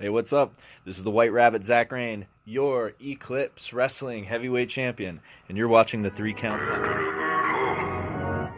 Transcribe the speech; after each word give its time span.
Hey, 0.00 0.08
what's 0.08 0.32
up? 0.32 0.54
This 0.84 0.98
is 0.98 1.04
the 1.04 1.12
White 1.12 1.32
Rabbit 1.32 1.64
Zach 1.64 1.92
Rain, 1.92 2.26
your 2.44 2.94
Eclipse 3.00 3.72
Wrestling 3.72 4.24
Heavyweight 4.24 4.68
Champion, 4.68 5.20
and 5.48 5.56
you're 5.56 5.68
watching 5.68 6.02
the 6.02 6.10
Three 6.10 6.34
Count 6.34 6.60
Podcast. 6.60 8.50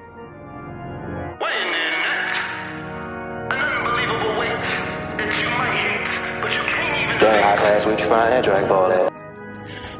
Weighing 1.38 1.68
in 1.68 1.92
at 1.92 2.32
an 3.52 3.58
unbelievable 3.58 4.40
weight 4.40 4.62
that 5.18 5.38
you 5.38 5.48
might 5.50 5.76
hate, 5.76 6.42
but 6.42 6.54
you 6.54 6.62
can't 6.62 7.10
even 7.10 7.18
During 7.20 7.42
high 7.42 7.56
class, 7.56 7.84
we 7.84 7.96
find 7.96 8.32
that 8.32 8.42
drag 8.42 8.66
ball 8.66 8.90
at. 8.90 9.12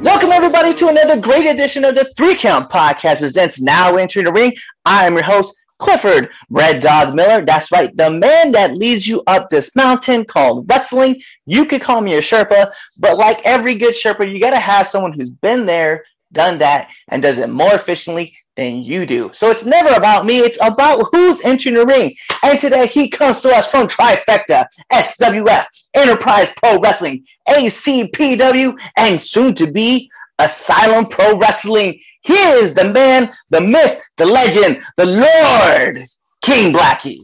Welcome 0.00 0.30
everybody 0.30 0.72
to 0.72 0.88
another 0.88 1.20
great 1.20 1.44
edition 1.44 1.84
of 1.84 1.96
the 1.96 2.06
Three 2.16 2.34
Count 2.34 2.70
Podcast 2.70 3.18
presents 3.18 3.60
Now 3.60 3.96
Entering 3.96 4.24
the 4.24 4.32
Ring. 4.32 4.54
I 4.86 5.06
am 5.06 5.12
your 5.12 5.24
host, 5.24 5.60
Clifford 5.78 6.30
Red 6.50 6.82
Dog 6.82 7.14
Miller. 7.14 7.44
That's 7.44 7.70
right, 7.70 7.94
the 7.96 8.10
man 8.10 8.52
that 8.52 8.76
leads 8.76 9.06
you 9.06 9.22
up 9.26 9.48
this 9.48 9.74
mountain 9.76 10.24
called 10.24 10.68
wrestling. 10.68 11.20
You 11.46 11.64
could 11.66 11.82
call 11.82 12.00
me 12.00 12.14
a 12.14 12.20
Sherpa, 12.20 12.72
but 12.98 13.16
like 13.16 13.44
every 13.44 13.74
good 13.74 13.94
Sherpa, 13.94 14.30
you 14.32 14.40
gotta 14.40 14.58
have 14.58 14.88
someone 14.88 15.12
who's 15.12 15.30
been 15.30 15.66
there, 15.66 16.04
done 16.32 16.58
that, 16.58 16.90
and 17.08 17.22
does 17.22 17.38
it 17.38 17.50
more 17.50 17.74
efficiently 17.74 18.36
than 18.56 18.82
you 18.82 19.06
do. 19.06 19.30
So 19.32 19.50
it's 19.50 19.64
never 19.64 19.94
about 19.94 20.26
me, 20.26 20.38
it's 20.38 20.60
about 20.64 21.06
who's 21.12 21.44
entering 21.44 21.74
the 21.74 21.86
ring. 21.86 22.14
And 22.42 22.58
today 22.58 22.86
he 22.86 23.08
comes 23.08 23.42
to 23.42 23.50
us 23.50 23.70
from 23.70 23.86
Trifecta, 23.86 24.66
SWF, 24.92 25.66
Enterprise 25.94 26.52
Pro 26.56 26.80
Wrestling, 26.80 27.24
ACPW, 27.48 28.76
and 28.96 29.20
soon 29.20 29.54
to 29.54 29.70
be 29.70 30.10
Asylum 30.38 31.06
Pro 31.06 31.38
Wrestling. 31.38 32.00
Here 32.26 32.56
is 32.56 32.74
the 32.74 32.92
man, 32.92 33.30
the 33.50 33.60
myth, 33.60 34.02
the 34.16 34.26
legend, 34.26 34.82
the 34.96 35.06
Lord, 35.06 36.04
King 36.42 36.72
Blackie. 36.72 37.20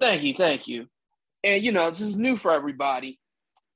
Thank 0.00 0.24
you, 0.24 0.34
thank 0.34 0.66
you. 0.66 0.88
And 1.44 1.62
you 1.62 1.70
know, 1.70 1.88
this 1.88 2.00
is 2.00 2.16
new 2.16 2.36
for 2.36 2.50
everybody, 2.50 3.20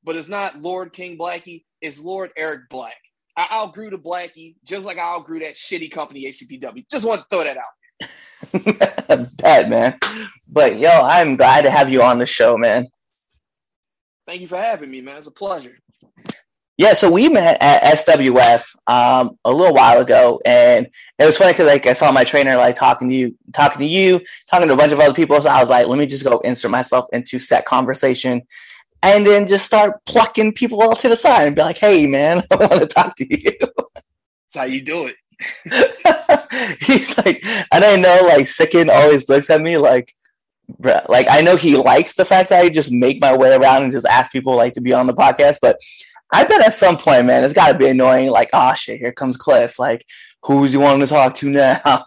but 0.03 0.17
it's 0.17 0.29
not 0.29 0.61
Lord 0.61 0.93
King 0.93 1.17
Blackie, 1.17 1.63
it's 1.81 2.01
Lord 2.01 2.33
Eric 2.37 2.63
Black. 2.69 2.97
I 3.37 3.47
outgrew 3.55 3.91
the 3.91 3.99
Blackie 3.99 4.57
just 4.65 4.85
like 4.85 4.99
I 4.99 5.15
outgrew 5.15 5.39
that 5.41 5.55
shitty 5.55 5.93
company 5.93 6.25
ACPW. 6.25 6.85
Just 6.91 7.07
want 7.07 7.21
to 7.21 7.27
throw 7.31 7.45
that 7.45 7.57
out. 7.57 9.29
Bad 9.37 9.71
man. 9.71 9.97
But 10.53 10.81
yo, 10.81 10.91
I'm 10.91 11.37
glad 11.37 11.63
to 11.63 11.71
have 11.71 11.89
you 11.89 12.03
on 12.03 12.19
the 12.19 12.27
show, 12.27 12.59
man. 12.59 12.89
Thank 14.27 14.41
you 14.41 14.49
for 14.49 14.57
having 14.57 14.91
me, 14.91 15.03
man. 15.03 15.19
It's 15.19 15.29
a 15.29 15.31
pleasure. 15.31 15.79
Yeah, 16.81 16.95
so 16.95 17.11
we 17.11 17.29
met 17.29 17.59
at 17.61 17.83
SWF 17.99 18.75
um, 18.87 19.37
a 19.45 19.53
little 19.53 19.75
while 19.75 20.01
ago, 20.01 20.41
and 20.47 20.89
it 21.19 21.27
was 21.27 21.37
funny 21.37 21.53
because 21.53 21.67
like 21.67 21.85
I 21.85 21.93
saw 21.93 22.11
my 22.11 22.25
trainer 22.25 22.57
like 22.57 22.75
talking 22.75 23.11
to 23.11 23.15
you, 23.15 23.37
talking 23.53 23.81
to 23.81 23.87
you, 23.87 24.19
talking 24.51 24.67
to 24.67 24.73
a 24.73 24.77
bunch 24.79 24.91
of 24.91 24.99
other 24.99 25.13
people. 25.13 25.39
So 25.43 25.51
I 25.51 25.61
was 25.61 25.69
like, 25.69 25.89
let 25.89 25.99
me 25.99 26.07
just 26.07 26.25
go 26.25 26.39
insert 26.39 26.71
myself 26.71 27.05
into 27.13 27.39
set 27.39 27.67
conversation, 27.67 28.41
and 29.03 29.27
then 29.27 29.47
just 29.47 29.67
start 29.67 30.03
plucking 30.07 30.55
people 30.55 30.81
all 30.81 30.97
to 30.97 31.11
the 31.11 31.17
side 31.17 31.49
and 31.49 31.55
be 31.55 31.61
like, 31.61 31.77
hey 31.77 32.07
man, 32.07 32.43
I 32.51 32.57
want 32.57 32.73
to 32.73 32.87
talk 32.87 33.15
to 33.17 33.27
you. 33.29 33.59
That's 33.61 34.57
how 34.57 34.65
you 34.65 34.81
do 34.81 35.11
it. 35.11 36.79
He's 36.81 37.15
like, 37.19 37.45
and 37.75 37.85
I 37.85 37.97
know 37.97 38.21
like 38.27 38.47
Sicken 38.47 38.89
always 38.89 39.29
looks 39.29 39.51
at 39.51 39.61
me 39.61 39.77
like, 39.77 40.15
like 40.79 41.27
I 41.29 41.43
know 41.43 41.57
he 41.57 41.77
likes 41.77 42.15
the 42.15 42.25
fact 42.25 42.49
that 42.49 42.65
I 42.65 42.71
just 42.71 42.91
make 42.91 43.21
my 43.21 43.37
way 43.37 43.55
around 43.55 43.83
and 43.83 43.93
just 43.93 44.07
ask 44.07 44.33
people 44.33 44.57
like 44.57 44.73
to 44.75 44.81
be 44.81 44.95
on 44.95 45.07
the 45.07 45.13
podcast, 45.13 45.59
but 45.61 45.77
I 46.33 46.45
bet 46.45 46.65
at 46.65 46.75
some 46.75 46.97
point, 46.97 47.27
man, 47.27 47.45
it's 47.45 47.53
got 47.53 47.73
to 47.73 47.79
be 47.79 47.89
annoying. 47.89 48.31
Like, 48.31 48.51
oh 48.53 48.75
shit, 48.75 48.99
here 48.99 49.13
comes 49.13 49.37
Cliff. 49.37 49.79
Like, 49.79 50.07
who's 50.45 50.73
you 50.73 50.81
wanting 50.81 51.01
to 51.01 51.07
talk 51.07 51.35
to 51.37 51.51
now? 51.51 51.81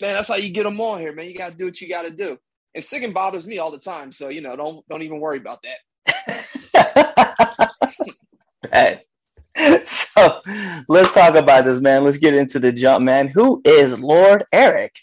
Man, 0.00 0.14
that's 0.14 0.28
how 0.28 0.34
you 0.34 0.50
get 0.50 0.64
them 0.64 0.80
on 0.80 0.98
here, 0.98 1.12
man. 1.12 1.26
You 1.26 1.34
got 1.34 1.52
to 1.52 1.56
do 1.56 1.66
what 1.66 1.80
you 1.80 1.88
got 1.88 2.02
to 2.02 2.10
do. 2.10 2.36
And 2.74 2.82
Sicken 2.82 3.12
bothers 3.12 3.46
me 3.46 3.58
all 3.58 3.70
the 3.70 3.78
time, 3.78 4.10
so 4.10 4.30
you 4.30 4.40
know, 4.40 4.56
don't 4.56 4.84
don't 4.88 5.02
even 5.02 5.20
worry 5.20 5.38
about 5.38 5.62
that. 5.62 6.48
Right. 8.72 8.98
So 9.86 10.40
let's 10.88 11.12
talk 11.12 11.34
about 11.34 11.64
this, 11.64 11.78
man. 11.78 12.04
Let's 12.04 12.16
get 12.16 12.34
into 12.34 12.58
the 12.58 12.72
jump, 12.72 13.04
man. 13.04 13.28
Who 13.28 13.60
is 13.64 14.00
Lord 14.00 14.44
Eric? 14.52 14.96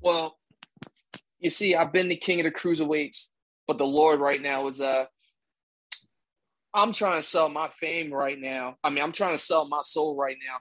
Well, 0.00 0.36
you 1.38 1.50
see, 1.50 1.74
I've 1.74 1.92
been 1.92 2.08
the 2.08 2.16
king 2.16 2.40
of 2.40 2.44
the 2.44 2.50
cruiserweights, 2.50 3.28
but 3.66 3.78
the 3.78 3.86
Lord 3.86 4.20
right 4.20 4.42
now 4.42 4.66
is 4.66 4.80
uh 4.80 5.06
I'm 6.74 6.92
trying 6.92 7.20
to 7.20 7.26
sell 7.26 7.48
my 7.48 7.68
fame 7.68 8.12
right 8.12 8.38
now. 8.38 8.76
I 8.84 8.90
mean, 8.90 9.02
I'm 9.02 9.12
trying 9.12 9.32
to 9.36 9.42
sell 9.42 9.68
my 9.68 9.80
soul 9.82 10.16
right 10.16 10.36
now 10.46 10.56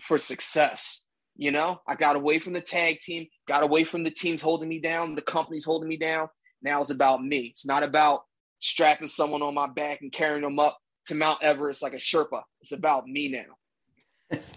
for 0.00 0.18
success. 0.18 1.06
You 1.36 1.52
know, 1.52 1.80
I 1.86 1.94
got 1.94 2.16
away 2.16 2.38
from 2.38 2.52
the 2.52 2.60
tag 2.60 2.98
team, 3.00 3.26
got 3.46 3.62
away 3.62 3.84
from 3.84 4.02
the 4.02 4.10
teams 4.10 4.42
holding 4.42 4.68
me 4.68 4.80
down, 4.80 5.14
the 5.14 5.22
companies 5.22 5.64
holding 5.64 5.88
me 5.88 5.96
down. 5.96 6.28
Now 6.62 6.80
it's 6.80 6.90
about 6.90 7.22
me. 7.22 7.48
It's 7.52 7.66
not 7.66 7.82
about 7.82 8.22
strapping 8.58 9.06
someone 9.06 9.42
on 9.42 9.54
my 9.54 9.68
back 9.68 10.00
and 10.02 10.10
carrying 10.10 10.42
them 10.42 10.58
up 10.58 10.78
to 11.06 11.14
Mount 11.14 11.42
Everest 11.42 11.82
like 11.82 11.94
a 11.94 11.96
Sherpa. 11.96 12.42
It's 12.60 12.72
about 12.72 13.06
me 13.06 13.28
now. 13.28 14.38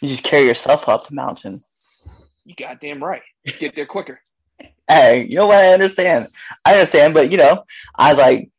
You 0.00 0.08
just 0.08 0.22
carry 0.22 0.46
yourself 0.46 0.88
up 0.88 1.08
the 1.08 1.16
mountain. 1.16 1.64
You 2.44 2.54
goddamn 2.54 3.02
right. 3.02 3.22
Get 3.58 3.74
there 3.74 3.84
quicker. 3.84 4.20
Hey, 4.86 5.26
you 5.28 5.36
know 5.36 5.48
what? 5.48 5.56
I 5.56 5.72
understand. 5.72 6.28
I 6.64 6.74
understand, 6.74 7.14
but 7.14 7.32
you 7.32 7.36
know, 7.36 7.60
I 7.96 8.10
was 8.10 8.18
like, 8.18 8.50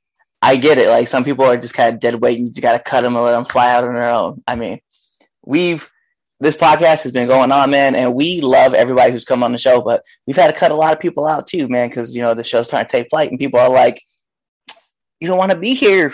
I 0.42 0.56
get 0.56 0.78
it. 0.78 0.90
Like 0.90 1.08
some 1.08 1.24
people 1.24 1.46
are 1.46 1.58
just 1.58 1.74
kind 1.74 1.94
of 1.94 2.00
dead 2.00 2.16
weight. 2.16 2.40
You 2.40 2.48
just 2.48 2.62
got 2.62 2.74
to 2.74 2.80
cut 2.80 3.02
them 3.02 3.16
and 3.16 3.26
let 3.26 3.32
them 3.32 3.46
fly 3.46 3.72
out 3.72 3.84
on 3.84 3.96
their 3.96 4.10
own. 4.10 4.44
I 4.48 4.56
mean, 4.56 4.80
we've 5.44 5.90
this 6.40 6.56
podcast 6.56 7.04
has 7.04 7.12
been 7.12 7.28
going 7.28 7.52
on, 7.52 7.72
man, 7.72 7.96
and 7.96 8.14
we 8.14 8.42
love 8.42 8.76
everybody 8.76 9.12
who's 9.12 9.26
come 9.26 9.42
on 9.42 9.52
the 9.52 9.58
show, 9.58 9.82
but 9.82 10.04
we've 10.28 10.36
had 10.36 10.54
to 10.54 10.58
cut 10.58 10.72
a 10.72 10.76
lot 10.76 10.94
of 10.94 11.00
people 11.00 11.28
out 11.28 11.48
too, 11.48 11.68
man, 11.68 11.90
because 11.90 12.16
you 12.16 12.22
know 12.22 12.34
the 12.34 12.44
show's 12.44 12.70
trying 12.70 12.86
to 12.86 12.92
take 12.92 13.10
flight, 13.10 13.32
and 13.32 13.40
people 13.40 13.60
are 13.60 13.70
like, 13.70 14.02
"You 15.20 15.28
don't 15.28 15.38
want 15.38 15.52
to 15.52 15.58
be 15.58 15.74
here. 15.74 16.14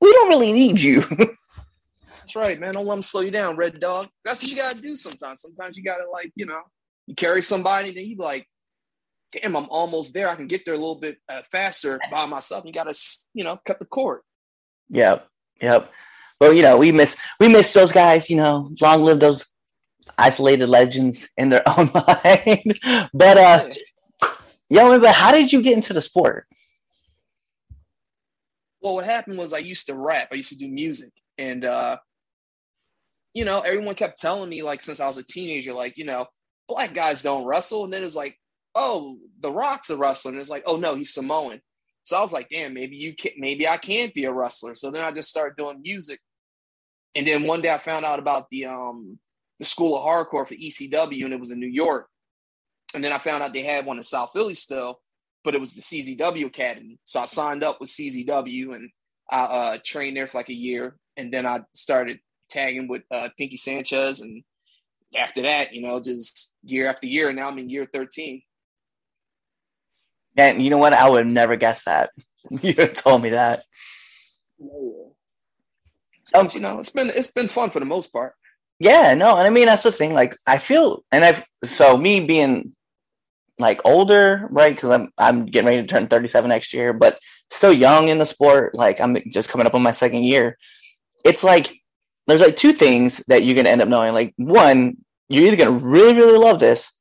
We 0.00 0.12
don't 0.12 0.28
really 0.28 0.52
need 0.52 0.80
you." 0.80 1.02
That's 2.28 2.36
right, 2.36 2.58
man. 2.58 2.74
Don't 2.74 2.86
let 2.86 2.94
them 2.94 3.02
slow 3.02 3.22
you 3.22 3.30
down, 3.30 3.56
Red 3.56 3.78
Dog. 3.80 4.08
That's 4.24 4.42
what 4.42 4.50
you 4.50 4.56
gotta 4.56 4.80
do 4.80 4.96
sometimes. 4.96 5.42
Sometimes 5.42 5.76
you 5.76 5.84
gotta 5.84 6.08
like, 6.10 6.32
you 6.34 6.46
know, 6.46 6.60
you 7.06 7.14
carry 7.14 7.42
somebody, 7.42 7.90
then 7.90 8.04
you 8.04 8.16
like, 8.16 8.46
damn, 9.32 9.56
I'm 9.56 9.68
almost 9.70 10.14
there. 10.14 10.28
I 10.28 10.36
can 10.36 10.46
get 10.46 10.64
there 10.64 10.74
a 10.74 10.78
little 10.78 10.98
bit 10.98 11.18
uh, 11.28 11.42
faster 11.50 12.00
by 12.10 12.26
myself. 12.26 12.64
You 12.64 12.72
gotta, 12.72 12.94
you 13.34 13.44
know, 13.44 13.58
cut 13.64 13.78
the 13.78 13.86
cord. 13.86 14.20
Yep, 14.90 15.26
yep. 15.60 15.90
Well, 16.40 16.52
you 16.52 16.62
know, 16.62 16.78
we 16.78 16.92
miss 16.92 17.16
we 17.40 17.48
miss 17.48 17.72
those 17.72 17.92
guys. 17.92 18.30
You 18.30 18.36
know, 18.36 18.70
long 18.80 19.02
live 19.02 19.20
those 19.20 19.46
isolated 20.16 20.68
legends 20.68 21.28
in 21.36 21.48
their 21.48 21.62
own 21.78 21.90
mind. 21.92 22.78
but 23.12 23.36
uh, 23.36 23.68
yo, 24.70 24.98
but 24.98 25.14
how 25.14 25.32
did 25.32 25.52
you 25.52 25.62
get 25.62 25.74
into 25.74 25.92
the 25.92 26.00
sport? 26.00 26.46
Well, 28.80 28.94
what 28.94 29.04
happened 29.04 29.38
was 29.38 29.52
I 29.52 29.58
used 29.58 29.86
to 29.86 29.94
rap. 29.94 30.28
I 30.30 30.36
used 30.36 30.50
to 30.50 30.56
do 30.56 30.68
music, 30.68 31.10
and 31.36 31.64
uh, 31.64 31.98
you 33.34 33.44
know, 33.44 33.60
everyone 33.60 33.94
kept 33.94 34.20
telling 34.20 34.48
me 34.48 34.62
like 34.62 34.80
since 34.80 35.00
I 35.00 35.06
was 35.06 35.18
a 35.18 35.26
teenager, 35.26 35.72
like 35.72 35.98
you 35.98 36.04
know, 36.04 36.26
black 36.68 36.94
guys 36.94 37.22
don't 37.22 37.46
wrestle, 37.46 37.84
and 37.84 37.92
then 37.92 38.02
it 38.02 38.04
was 38.04 38.16
like, 38.16 38.38
oh, 38.78 39.18
The 39.40 39.50
Rock's 39.50 39.90
a 39.90 39.96
wrestler, 39.96 40.30
and 40.30 40.40
it's 40.40 40.50
like, 40.50 40.64
oh 40.66 40.76
no, 40.76 40.94
he's 40.94 41.12
Samoan. 41.12 41.60
So 42.04 42.16
I 42.16 42.22
was 42.22 42.32
like, 42.32 42.48
damn, 42.48 42.72
maybe 42.72 42.96
you 42.96 43.14
can, 43.14 43.32
maybe 43.36 43.68
I 43.68 43.76
can't 43.76 44.14
be 44.14 44.24
a 44.24 44.32
wrestler. 44.32 44.74
So 44.74 44.90
then 44.90 45.04
I 45.04 45.12
just 45.12 45.28
started 45.28 45.56
doing 45.56 45.82
music, 45.82 46.20
and 47.14 47.26
then 47.26 47.46
one 47.46 47.60
day 47.60 47.72
I 47.72 47.78
found 47.78 48.04
out 48.04 48.18
about 48.18 48.48
the 48.50 48.66
um 48.66 49.18
the 49.58 49.64
School 49.64 49.96
of 49.96 50.04
Hardcore 50.04 50.46
for 50.46 50.54
ECW, 50.54 51.24
and 51.24 51.34
it 51.34 51.40
was 51.40 51.50
in 51.50 51.60
New 51.60 51.66
York. 51.66 52.08
And 52.94 53.04
then 53.04 53.12
I 53.12 53.18
found 53.18 53.42
out 53.42 53.52
they 53.52 53.62
had 53.62 53.86
one 53.86 53.98
in 53.98 54.02
South 54.02 54.30
Philly 54.32 54.54
still, 54.54 55.00
but 55.44 55.54
it 55.54 55.60
was 55.60 55.74
the 55.74 55.80
CZW 55.80 56.46
Academy. 56.46 56.98
So 57.04 57.20
I 57.20 57.26
signed 57.26 57.62
up 57.62 57.80
with 57.80 57.90
CZW 57.90 58.74
and 58.74 58.90
I 59.30 59.40
uh, 59.40 59.78
trained 59.84 60.16
there 60.16 60.26
for 60.26 60.38
like 60.38 60.48
a 60.48 60.54
year. 60.54 60.96
And 61.16 61.32
then 61.32 61.46
I 61.46 61.60
started 61.74 62.20
tagging 62.48 62.88
with 62.88 63.02
uh, 63.10 63.28
Pinky 63.36 63.56
Sanchez. 63.56 64.20
And 64.20 64.42
after 65.16 65.42
that, 65.42 65.74
you 65.74 65.82
know, 65.82 66.00
just 66.00 66.54
year 66.62 66.86
after 66.86 67.06
year. 67.06 67.28
And 67.28 67.36
now 67.36 67.48
I'm 67.48 67.58
in 67.58 67.68
year 67.68 67.86
13. 67.92 68.40
And 70.38 70.62
you 70.62 70.70
know 70.70 70.78
what? 70.78 70.94
I 70.94 71.08
would 71.08 71.24
have 71.24 71.32
never 71.32 71.56
guessed 71.56 71.84
that. 71.84 72.10
You 72.62 72.72
told 72.72 73.22
me 73.22 73.30
that. 73.30 73.62
But, 76.32 76.40
um, 76.40 76.48
you 76.54 76.60
know, 76.60 76.78
it's 76.78 76.90
been 76.90 77.10
it's 77.10 77.30
been 77.30 77.48
fun 77.48 77.68
for 77.70 77.80
the 77.80 77.84
most 77.84 78.10
part. 78.12 78.34
Yeah, 78.78 79.12
no, 79.14 79.36
and 79.36 79.46
I 79.46 79.50
mean 79.50 79.66
that's 79.66 79.82
the 79.82 79.92
thing. 79.92 80.14
Like 80.14 80.34
I 80.46 80.58
feel, 80.58 81.04
and 81.10 81.24
I've 81.24 81.44
so 81.64 81.98
me 81.98 82.20
being 82.20 82.74
like 83.58 83.80
older, 83.84 84.46
right? 84.50 84.74
Because 84.74 84.90
I'm 84.90 85.10
I'm 85.18 85.46
getting 85.46 85.68
ready 85.68 85.82
to 85.82 85.88
turn 85.88 86.06
37 86.06 86.48
next 86.48 86.72
year, 86.72 86.92
but 86.92 87.18
still 87.50 87.72
young 87.72 88.08
in 88.08 88.18
the 88.18 88.26
sport. 88.26 88.74
Like 88.74 89.00
I'm 89.00 89.16
just 89.30 89.50
coming 89.50 89.66
up 89.66 89.74
on 89.74 89.82
my 89.82 89.90
second 89.90 90.24
year. 90.24 90.56
It's 91.24 91.42
like 91.42 91.80
there's 92.26 92.40
like 92.40 92.56
two 92.56 92.72
things 92.72 93.22
that 93.28 93.42
you're 93.42 93.56
gonna 93.56 93.70
end 93.70 93.82
up 93.82 93.88
knowing. 93.88 94.14
Like 94.14 94.32
one, 94.36 94.96
you're 95.28 95.44
either 95.44 95.56
gonna 95.56 95.72
really 95.72 96.14
really 96.14 96.38
love 96.38 96.60
this, 96.60 96.92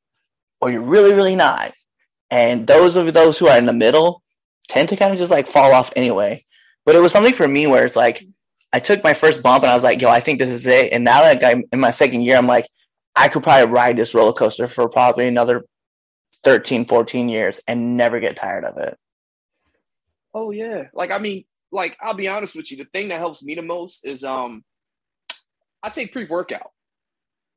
or 0.60 0.72
you're 0.72 0.82
really 0.82 1.14
really 1.14 1.36
not. 1.36 1.74
And 2.30 2.68
those 2.68 2.96
of 2.96 3.14
those 3.14 3.40
who 3.40 3.48
are 3.48 3.58
in 3.58 3.66
the 3.66 3.74
middle 3.74 4.22
tend 4.68 4.90
to 4.90 4.98
kind 4.98 5.12
of 5.12 5.18
just 5.18 5.32
like 5.32 5.48
fall 5.48 5.74
off 5.74 5.94
anyway. 5.96 6.44
But 6.86 6.96
it 6.96 7.00
was 7.00 7.12
something 7.12 7.34
for 7.34 7.48
me 7.48 7.68
where 7.68 7.86
it's 7.86 7.96
like 7.96 8.24
I 8.74 8.80
took 8.80 9.04
my 9.04 9.14
first 9.14 9.42
bump 9.42 9.64
and 9.64 9.72
I 9.72 9.74
was 9.74 9.84
like, 9.84 10.02
yo, 10.02 10.10
I 10.10 10.20
think 10.20 10.40
this 10.40 10.52
is 10.52 10.68
it. 10.68 10.92
And 10.92 11.04
now 11.04 11.22
that 11.22 11.44
I'm 11.44 11.64
in 11.72 11.80
my 11.80 11.92
second 11.92 12.22
year, 12.22 12.38
I'm 12.38 12.48
like, 12.48 12.68
I 13.16 13.28
could 13.28 13.44
probably 13.44 13.72
ride 13.72 13.98
this 13.98 14.14
roller 14.14 14.34
coaster 14.34 14.68
for 14.68 14.88
probably 14.90 15.28
another 15.28 15.66
13, 16.44 16.86
14 16.86 17.30
years 17.30 17.60
and 17.68 17.98
never 17.98 18.20
get 18.20 18.36
tired 18.36 18.64
of 18.64 18.78
it. 18.78 18.98
Oh 20.34 20.52
yeah. 20.52 20.84
Like 20.94 21.12
I 21.12 21.18
mean, 21.18 21.46
like 21.72 21.98
I'll 22.02 22.14
be 22.14 22.28
honest 22.28 22.56
with 22.56 22.70
you, 22.72 22.78
the 22.78 22.86
thing 22.86 23.08
that 23.08 23.20
helps 23.20 23.44
me 23.44 23.56
the 23.56 23.64
most 23.64 24.06
is 24.06 24.24
um 24.24 24.64
I 25.82 25.90
take 25.90 26.12
pre-workout. 26.12 26.72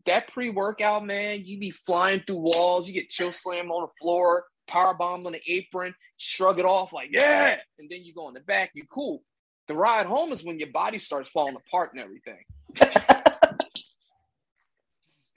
That 0.06 0.28
pre-workout, 0.28 1.05
man, 1.05 1.43
you 1.44 1.58
be 1.58 1.70
flying 1.70 2.22
through 2.26 2.38
walls, 2.38 2.88
you 2.88 2.94
get 2.94 3.11
chill 3.11 3.32
slammed 3.32 3.70
on 3.70 3.82
the 3.82 3.93
floor, 4.00 4.44
power 4.70 4.94
bomb 4.99 5.26
on 5.26 5.32
the 5.32 5.40
apron, 5.46 5.94
shrug 6.17 6.58
it 6.58 6.64
off 6.64 6.93
like, 6.93 7.11
yeah, 7.12 7.56
and 7.78 7.90
then 7.90 8.05
you 8.05 8.14
go 8.14 8.28
in 8.28 8.34
the 8.34 8.40
back, 8.40 8.70
you 8.75 8.84
cool. 8.90 9.22
The 9.69 9.75
ride 9.75 10.06
home 10.06 10.32
is 10.32 10.43
when 10.44 10.58
your 10.58 10.70
body 10.70 10.99
starts 10.99 11.28
falling 11.28 11.56
apart 11.56 11.93
and 11.93 12.02
everything. 12.02 12.44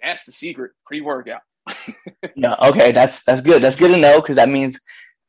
That's 0.01 0.25
the 0.25 0.31
secret 0.31 0.71
pre-workout. 0.85 1.41
Yeah, 2.35 2.56
okay, 2.62 2.94
that's 2.94 3.21
that's 3.25 3.41
good. 3.41 3.62
That's 3.62 3.75
good 3.77 3.89
to 3.91 3.97
know 3.97 4.21
because 4.21 4.38
that 4.38 4.47
means 4.50 4.80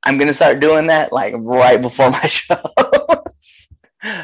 I'm 0.04 0.16
gonna 0.16 0.32
start 0.32 0.60
doing 0.60 0.86
that 0.86 1.12
like 1.12 1.34
right 1.36 1.80
before 1.80 2.08
my 2.10 2.20
show. 2.26 2.56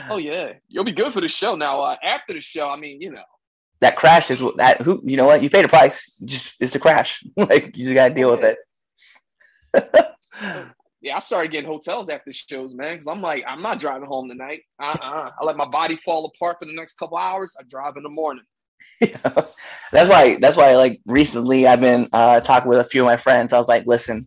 Oh 0.09 0.19
yeah, 0.19 0.53
you'll 0.69 0.85
be 0.85 0.93
good 0.93 1.13
for 1.13 1.21
the 1.21 1.29
show. 1.29 1.57
Now 1.57 1.81
uh, 1.83 1.97
after 2.03 2.33
the 2.33 2.41
show, 2.41 2.71
I 2.71 2.77
mean, 2.77 3.01
you 3.01 3.11
know, 3.11 3.25
that 3.81 3.97
crash 3.97 4.31
is 4.31 4.41
what- 4.43 4.57
that 4.59 4.81
who 4.83 5.03
you 5.05 5.17
know 5.17 5.27
what 5.27 5.43
you 5.43 5.51
paid 5.51 5.65
a 5.65 5.69
price. 5.69 6.17
Just 6.25 6.63
it's 6.63 6.77
a 6.77 6.79
crash. 6.81 7.25
like 7.37 7.77
you 7.77 7.85
just 7.85 7.95
gotta 7.95 8.15
deal 8.15 8.31
with 8.31 8.43
it. 8.45 8.57
yeah, 11.01 11.17
I 11.17 11.21
started 11.21 11.53
getting 11.53 11.69
hotels 11.71 12.09
after 12.09 12.33
shows, 12.33 12.75
man, 12.75 12.93
because 12.93 13.07
I'm 13.07 13.23
like, 13.23 13.45
I'm 13.47 13.63
not 13.63 13.79
driving 13.79 14.09
home 14.09 14.29
tonight. 14.29 14.63
Uh-uh. 14.83 15.31
I 15.41 15.45
let 15.45 15.57
my 15.57 15.67
body 15.69 15.97
fall 15.97 16.27
apart 16.27 16.57
for 16.61 16.67
the 16.67 16.75
next 16.75 16.95
couple 16.99 17.17
hours. 17.17 17.55
I 17.59 17.65
drive 17.69 17.97
in 17.97 18.03
the 18.03 18.09
morning. 18.09 18.45
that's 19.93 20.11
why 20.11 20.37
that's 20.37 20.59
why 20.59 20.77
like 20.77 21.01
recently 21.07 21.67
I've 21.67 21.81
been 21.81 22.07
uh 22.13 22.41
talking 22.41 22.69
with 22.69 22.79
a 22.81 22.85
few 22.85 23.01
of 23.01 23.07
my 23.07 23.17
friends. 23.17 23.53
I 23.55 23.59
was 23.59 23.67
like, 23.69 23.87
listen, 23.87 24.27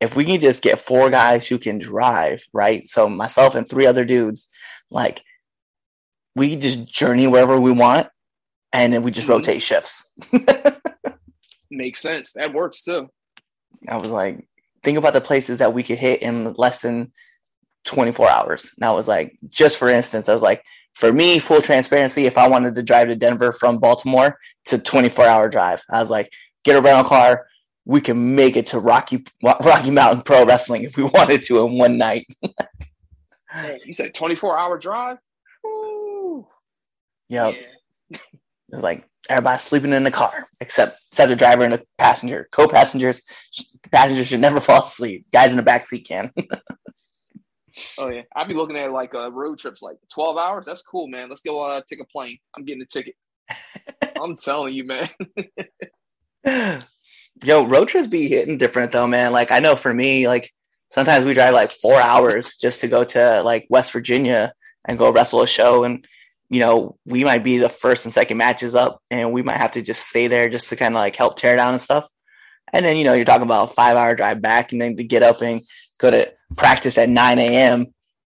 if 0.00 0.14
we 0.14 0.24
can 0.24 0.38
just 0.38 0.62
get 0.62 0.78
four 0.78 1.10
guys 1.10 1.46
who 1.48 1.58
can 1.58 1.78
drive, 1.78 2.40
right? 2.52 2.86
So 2.86 3.08
myself 3.08 3.56
and 3.56 3.68
three 3.68 3.84
other 3.86 4.04
dudes, 4.04 4.48
like 4.92 5.24
we 6.36 6.54
just 6.54 6.86
journey 6.86 7.26
wherever 7.26 7.58
we 7.60 7.72
want 7.72 8.08
and 8.72 8.92
then 8.92 9.02
we 9.02 9.10
just 9.10 9.26
Mhm. 9.26 9.30
rotate 9.30 9.62
shifts. 9.62 10.14
Makes 11.70 12.00
sense. 12.00 12.32
That 12.34 12.54
works 12.54 12.82
too. 12.82 13.08
I 13.88 13.96
was 13.96 14.08
like, 14.10 14.46
think 14.82 14.98
about 14.98 15.12
the 15.12 15.20
places 15.20 15.58
that 15.58 15.74
we 15.74 15.82
could 15.82 15.98
hit 15.98 16.22
in 16.22 16.54
less 16.54 16.82
than 16.82 17.12
24 17.84 18.28
hours. 18.28 18.70
And 18.76 18.84
I 18.84 18.92
was 18.92 19.08
like, 19.08 19.38
just 19.48 19.78
for 19.78 19.88
instance, 19.88 20.28
I 20.28 20.32
was 20.32 20.42
like, 20.42 20.64
for 20.94 21.12
me, 21.12 21.38
full 21.38 21.62
transparency, 21.62 22.26
if 22.26 22.36
I 22.36 22.48
wanted 22.48 22.74
to 22.74 22.82
drive 22.82 23.08
to 23.08 23.16
Denver 23.16 23.52
from 23.52 23.78
Baltimore, 23.78 24.38
it's 24.64 24.72
a 24.72 24.78
24 24.78 25.24
hour 25.24 25.48
drive. 25.48 25.82
I 25.90 25.98
was 25.98 26.10
like, 26.10 26.30
get 26.64 26.76
a 26.76 26.80
rental 26.80 27.08
car. 27.08 27.46
We 27.84 28.00
can 28.00 28.36
make 28.36 28.56
it 28.56 28.68
to 28.68 28.78
Rocky 28.78 29.24
Rocky 29.42 29.90
Mountain 29.90 30.22
Pro 30.22 30.44
Wrestling 30.44 30.84
if 30.84 30.96
we 30.96 31.02
wanted 31.04 31.42
to 31.44 31.66
in 31.66 31.78
one 31.78 31.98
night. 31.98 32.26
Man, 33.54 33.78
you 33.86 33.92
said 33.92 34.14
24 34.14 34.56
hour 34.56 34.78
drive? 34.78 35.18
Woo. 35.64 36.46
Yep. 37.28 37.54
Yeah. 37.54 38.18
It 38.18 38.76
was 38.76 38.82
like 38.82 39.06
everybody's 39.28 39.62
sleeping 39.62 39.92
in 39.92 40.02
the 40.02 40.10
car 40.10 40.32
except 40.60 41.00
except 41.10 41.28
the 41.28 41.36
driver 41.36 41.64
and 41.64 41.72
the 41.72 41.84
passenger. 41.98 42.48
Co-passengers 42.52 43.22
passengers 43.90 44.26
should 44.26 44.40
never 44.40 44.60
fall 44.60 44.80
asleep. 44.80 45.26
Guys 45.32 45.50
in 45.50 45.56
the 45.56 45.62
back 45.62 45.86
seat 45.86 46.06
can. 46.06 46.32
Oh 47.98 48.08
yeah. 48.08 48.22
I'd 48.36 48.48
be 48.48 48.54
looking 48.54 48.76
at 48.76 48.92
like 48.92 49.14
uh, 49.14 49.32
road 49.32 49.58
trips, 49.58 49.82
like 49.82 49.96
12 50.12 50.36
hours. 50.36 50.66
That's 50.66 50.82
cool, 50.82 51.08
man. 51.08 51.28
Let's 51.28 51.40
go 51.40 51.70
uh, 51.70 51.80
take 51.88 52.00
a 52.00 52.04
plane. 52.04 52.38
I'm 52.56 52.64
getting 52.64 52.82
a 52.82 52.86
ticket. 52.86 53.14
I'm 54.20 54.36
telling 54.36 54.74
you, 54.74 54.84
man. 54.84 55.08
Yo, 57.42 57.64
road 57.66 57.88
trips 57.88 58.08
be 58.08 58.28
hitting 58.28 58.58
different 58.58 58.92
though, 58.92 59.06
man. 59.06 59.32
Like 59.32 59.50
I 59.50 59.60
know 59.60 59.74
for 59.74 59.92
me, 59.92 60.28
like 60.28 60.52
sometimes 60.90 61.24
we 61.24 61.34
drive 61.34 61.54
like 61.54 61.70
four 61.70 62.00
hours 62.00 62.56
just 62.60 62.80
to 62.82 62.88
go 62.88 63.04
to 63.04 63.42
like 63.42 63.66
West 63.70 63.92
Virginia 63.92 64.52
and 64.86 64.98
go 64.98 65.10
wrestle 65.10 65.42
a 65.42 65.46
show, 65.46 65.84
and 65.84 66.04
you 66.52 66.60
know 66.60 66.98
we 67.06 67.24
might 67.24 67.42
be 67.42 67.56
the 67.56 67.68
first 67.68 68.04
and 68.04 68.12
second 68.12 68.36
matches 68.36 68.74
up, 68.74 69.00
and 69.10 69.32
we 69.32 69.42
might 69.42 69.56
have 69.56 69.72
to 69.72 69.82
just 69.82 70.08
stay 70.08 70.28
there 70.28 70.48
just 70.48 70.68
to 70.68 70.76
kind 70.76 70.94
of 70.94 70.98
like 70.98 71.16
help 71.16 71.36
tear 71.36 71.56
down 71.56 71.72
and 71.72 71.80
stuff. 71.80 72.08
And 72.72 72.84
then 72.84 72.96
you 72.98 73.04
know 73.04 73.14
you're 73.14 73.24
talking 73.24 73.42
about 73.42 73.70
a 73.70 73.74
five 73.74 73.96
hour 73.96 74.14
drive 74.14 74.42
back, 74.42 74.72
and 74.72 74.80
then 74.80 74.96
to 74.96 75.04
get 75.04 75.22
up 75.22 75.40
and 75.40 75.62
go 75.98 76.10
to 76.10 76.32
practice 76.56 76.98
at 76.98 77.08
nine 77.08 77.38
a.m. 77.38 77.86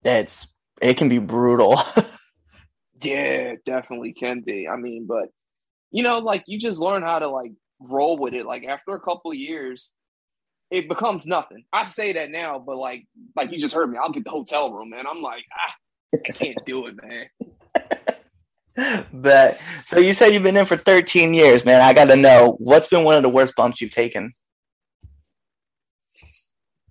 That's 0.03 0.47
it 0.81 0.97
can 0.97 1.09
be 1.09 1.19
brutal. 1.19 1.79
Yeah, 3.05 3.57
definitely 3.67 4.13
can 4.13 4.41
be. 4.41 4.67
I 4.67 4.77
mean, 4.77 5.07
but 5.07 5.29
you 5.91 6.03
know, 6.03 6.19
like 6.19 6.45
you 6.47 6.59
just 6.59 6.81
learn 6.81 7.03
how 7.03 7.19
to 7.19 7.29
like 7.29 7.53
roll 7.79 8.17
with 8.17 8.33
it. 8.33 8.47
Like 8.47 8.65
after 8.65 8.95
a 8.95 9.01
couple 9.01 9.33
years, 9.35 9.93
it 10.71 10.89
becomes 10.89 11.27
nothing. 11.27 11.65
I 11.73 11.85
say 11.85 12.15
that 12.15 12.31
now, 12.31 12.59
but 12.59 12.77
like 12.77 13.07
like 13.37 13.53
you 13.53 13.59
just 13.59 13.75
heard 13.75 13.91
me, 13.91 13.99
I'll 14.03 14.11
get 14.11 14.25
the 14.25 14.31
hotel 14.31 14.73
room, 14.73 14.91
man. 14.91 15.05
I'm 15.07 15.21
like, 15.21 15.45
ah, 15.53 15.75
I 16.27 16.33
can't 16.33 16.65
do 16.65 16.87
it, 16.87 16.97
man. 17.03 17.27
but 19.13 19.59
so 19.85 19.99
you 19.99 20.13
said 20.13 20.33
you've 20.33 20.43
been 20.43 20.57
in 20.57 20.67
for 20.67 20.77
13 20.77 21.35
years, 21.35 21.65
man. 21.65 21.81
I 21.81 21.93
got 21.93 22.07
to 22.07 22.17
know 22.17 22.57
what's 22.59 22.89
been 22.89 23.05
one 23.05 23.17
of 23.17 23.23
the 23.23 23.29
worst 23.29 23.55
bumps 23.57 23.81
you've 23.81 23.93
taken. 23.93 24.35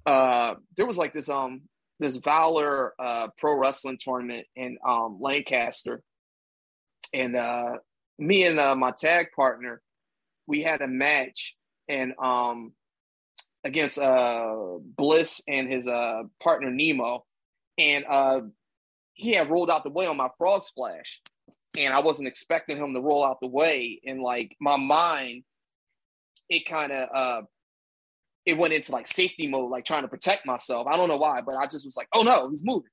Uh 0.06 0.56
there 0.76 0.86
was 0.86 0.98
like 0.98 1.14
this 1.14 1.30
um 1.30 1.62
this 2.00 2.18
Valor 2.18 2.94
uh 3.00 3.28
pro 3.38 3.58
wrestling 3.58 3.98
tournament 4.00 4.46
in 4.56 4.78
um 4.88 5.18
Lancaster. 5.22 6.02
And 7.14 7.36
uh 7.36 7.78
me 8.20 8.46
and 8.46 8.60
uh, 8.60 8.76
my 8.76 8.92
tag 8.98 9.28
partner, 9.36 9.82
we 10.46 10.62
had 10.62 10.82
a 10.82 10.88
match 10.88 11.56
and 11.88 12.14
um 12.22 12.74
against 13.64 13.98
uh 13.98 14.56
Bliss 14.82 15.42
and 15.48 15.72
his 15.72 15.88
uh 15.88 16.24
partner 16.42 16.70
Nemo. 16.70 17.26
And 17.78 18.06
uh 18.08 18.42
he 19.14 19.34
had 19.34 19.50
rolled 19.50 19.70
out 19.70 19.84
the 19.84 19.90
way 19.90 20.06
on 20.06 20.18
my 20.18 20.30
frog 20.38 20.64
splash. 20.64 21.22
And 21.78 21.94
I 21.94 22.02
wasn't 22.02 22.28
expecting 22.28 22.78
him 22.78 22.94
to 22.94 23.02
roll 23.02 23.26
out 23.26 23.42
the 23.42 23.48
way. 23.48 24.00
And 24.06 24.22
like 24.22 24.56
my 24.60 24.78
mind, 24.78 25.44
it 26.50 26.68
kind 26.68 26.92
of 26.92 27.10
uh 27.14 27.42
it 28.46 28.58
went 28.58 28.74
into 28.74 28.92
like 28.92 29.08
safety 29.08 29.48
mode, 29.48 29.72
like 29.72 29.86
trying 29.86 30.02
to 30.02 30.08
protect 30.08 30.46
myself. 30.46 30.88
I 30.88 30.98
don't 30.98 31.10
know 31.10 31.18
why, 31.18 31.42
but 31.42 31.56
I 31.56 31.66
just 31.66 31.86
was 31.86 31.96
like, 31.96 32.10
oh 32.14 32.24
no, 32.24 32.50
he's 32.50 32.66
moving. 32.66 32.90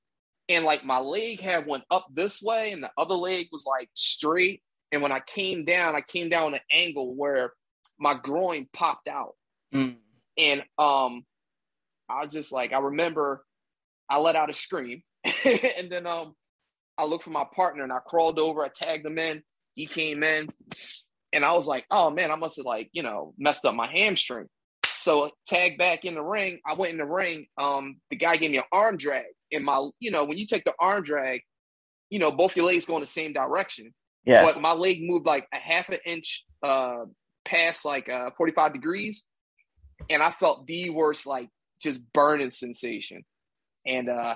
And 0.49 0.65
like 0.65 0.83
my 0.83 0.99
leg 0.99 1.41
had 1.41 1.67
went 1.67 1.83
up 1.91 2.07
this 2.13 2.41
way 2.41 2.71
and 2.71 2.83
the 2.83 2.91
other 2.97 3.15
leg 3.15 3.47
was 3.51 3.65
like 3.65 3.89
straight. 3.93 4.61
And 4.91 5.01
when 5.01 5.11
I 5.11 5.19
came 5.19 5.65
down, 5.65 5.95
I 5.95 6.01
came 6.01 6.29
down 6.29 6.53
an 6.53 6.59
angle 6.71 7.15
where 7.15 7.53
my 7.99 8.13
groin 8.13 8.67
popped 8.73 9.07
out. 9.07 9.35
Mm. 9.73 9.97
And 10.37 10.61
um 10.77 11.23
I 12.09 12.23
was 12.23 12.33
just 12.33 12.51
like, 12.51 12.73
I 12.73 12.79
remember 12.79 13.45
I 14.09 14.19
let 14.19 14.35
out 14.35 14.49
a 14.49 14.53
scream. 14.53 15.03
and 15.45 15.89
then 15.89 16.07
um 16.07 16.33
I 17.01 17.05
looked 17.05 17.23
for 17.23 17.31
my 17.31 17.45
partner 17.55 17.83
and 17.83 17.91
I 17.91 17.97
crawled 17.97 18.37
over, 18.37 18.63
I 18.63 18.69
tagged 18.69 19.05
him 19.05 19.17
in. 19.17 19.41
He 19.73 19.87
came 19.87 20.21
in, 20.21 20.49
and 21.33 21.43
I 21.43 21.53
was 21.53 21.67
like, 21.67 21.85
oh 21.89 22.11
man, 22.11 22.29
I 22.29 22.35
must 22.35 22.57
have 22.57 22.65
like, 22.65 22.89
you 22.93 23.01
know, 23.01 23.33
messed 23.39 23.65
up 23.65 23.73
my 23.73 23.87
hamstring. 23.87 24.47
So 24.93 25.31
tag 25.47 25.79
back 25.79 26.05
in 26.05 26.13
the 26.13 26.21
ring. 26.21 26.59
I 26.63 26.75
went 26.75 26.91
in 26.91 26.99
the 26.99 27.05
ring. 27.05 27.47
Um, 27.57 27.97
the 28.11 28.17
guy 28.17 28.35
gave 28.37 28.51
me 28.51 28.57
an 28.57 28.65
arm 28.71 28.97
drag. 28.97 29.25
And 29.51 29.65
my, 29.65 29.89
you 29.99 30.11
know, 30.11 30.25
when 30.25 30.37
you 30.37 30.45
take 30.45 30.63
the 30.63 30.75
arm 30.79 31.03
drag, 31.03 31.41
you 32.11 32.19
know, 32.19 32.31
both 32.31 32.55
your 32.55 32.67
legs 32.67 32.85
go 32.85 32.97
in 32.97 33.01
the 33.01 33.07
same 33.07 33.33
direction. 33.33 33.93
Yeah. 34.25 34.45
But 34.45 34.61
my 34.61 34.73
leg 34.73 34.99
moved 35.01 35.25
like 35.25 35.47
a 35.51 35.57
half 35.57 35.89
an 35.89 35.97
inch 36.05 36.45
uh 36.61 37.05
past 37.45 37.83
like 37.83 38.09
uh 38.09 38.29
45 38.37 38.73
degrees. 38.73 39.23
And 40.09 40.21
I 40.21 40.29
felt 40.29 40.67
the 40.67 40.91
worst, 40.91 41.25
like 41.25 41.49
just 41.81 42.11
burning 42.13 42.51
sensation. 42.51 43.23
And 43.87 44.09
uh 44.09 44.35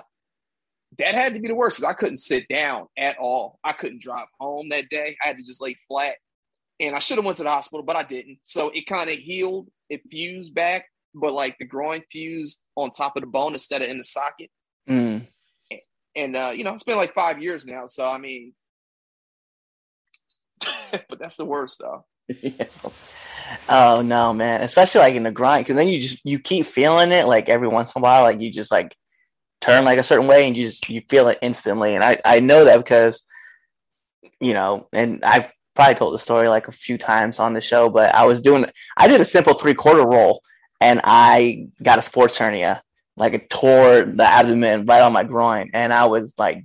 that 0.98 1.14
had 1.14 1.34
to 1.34 1.40
be 1.40 1.48
the 1.48 1.54
worst 1.54 1.78
because 1.78 1.90
I 1.90 1.98
couldn't 1.98 2.18
sit 2.18 2.48
down 2.48 2.86
at 2.96 3.16
all. 3.18 3.58
I 3.64 3.72
couldn't 3.72 4.02
drive 4.02 4.26
home 4.40 4.68
that 4.70 4.88
day. 4.88 5.16
I 5.22 5.28
had 5.28 5.38
to 5.38 5.44
just 5.44 5.60
lay 5.60 5.76
flat. 5.88 6.16
And 6.80 6.94
I 6.94 6.98
should 6.98 7.16
have 7.16 7.24
went 7.24 7.38
to 7.38 7.42
the 7.42 7.50
hospital, 7.50 7.82
but 7.82 7.96
I 7.96 8.02
didn't. 8.02 8.38
So 8.42 8.70
it 8.74 8.86
kind 8.86 9.08
of 9.10 9.16
healed. 9.16 9.68
It 9.88 10.02
fused 10.10 10.54
back, 10.54 10.86
but 11.14 11.32
like 11.32 11.56
the 11.58 11.64
groin 11.64 12.02
fused 12.10 12.60
on 12.76 12.90
top 12.90 13.16
of 13.16 13.22
the 13.22 13.26
bone 13.26 13.52
instead 13.52 13.82
of 13.82 13.88
in 13.88 13.98
the 13.98 14.04
socket. 14.04 14.50
Mm. 14.88 15.26
And 16.14 16.36
uh, 16.36 16.52
you 16.54 16.64
know, 16.64 16.72
it's 16.72 16.84
been 16.84 16.96
like 16.96 17.14
five 17.14 17.42
years 17.42 17.66
now. 17.66 17.86
So 17.86 18.10
I 18.10 18.18
mean, 18.18 18.52
but 21.08 21.18
that's 21.18 21.36
the 21.36 21.44
worst 21.44 21.80
though. 21.80 22.04
Yeah. 22.42 22.66
Oh 23.68 24.02
no, 24.02 24.32
man! 24.32 24.62
Especially 24.62 25.00
like 25.00 25.14
in 25.14 25.22
the 25.22 25.30
grind, 25.30 25.64
because 25.64 25.76
then 25.76 25.86
you 25.86 26.00
just 26.00 26.20
you 26.24 26.40
keep 26.40 26.66
feeling 26.66 27.12
it. 27.12 27.26
Like 27.26 27.48
every 27.48 27.68
once 27.68 27.94
in 27.94 28.00
a 28.00 28.02
while, 28.02 28.22
like 28.22 28.40
you 28.40 28.50
just 28.50 28.72
like 28.72 28.96
turn 29.60 29.84
like 29.84 29.98
a 29.98 30.04
certain 30.04 30.26
way, 30.26 30.46
and 30.46 30.56
you 30.56 30.66
just 30.66 30.88
you 30.88 31.02
feel 31.08 31.28
it 31.28 31.38
instantly. 31.42 31.94
And 31.94 32.04
I 32.04 32.20
I 32.24 32.40
know 32.40 32.64
that 32.64 32.78
because 32.78 33.24
you 34.40 34.54
know, 34.54 34.88
and 34.92 35.22
I've 35.24 35.50
probably 35.74 35.94
told 35.94 36.14
the 36.14 36.18
story 36.18 36.48
like 36.48 36.68
a 36.68 36.72
few 36.72 36.98
times 36.98 37.38
on 37.38 37.52
the 37.52 37.60
show, 37.60 37.88
but 37.88 38.14
I 38.14 38.24
was 38.24 38.40
doing 38.40 38.66
I 38.96 39.08
did 39.08 39.20
a 39.20 39.24
simple 39.24 39.54
three 39.54 39.74
quarter 39.74 40.06
roll, 40.06 40.42
and 40.80 41.00
I 41.04 41.68
got 41.82 41.98
a 41.98 42.02
sports 42.02 42.38
hernia, 42.38 42.82
like 43.16 43.34
it 43.34 43.50
tore 43.50 44.02
the 44.02 44.24
abdomen 44.24 44.86
right 44.86 45.02
on 45.02 45.12
my 45.12 45.24
groin, 45.24 45.70
and 45.74 45.92
I 45.92 46.06
was 46.06 46.34
like, 46.38 46.64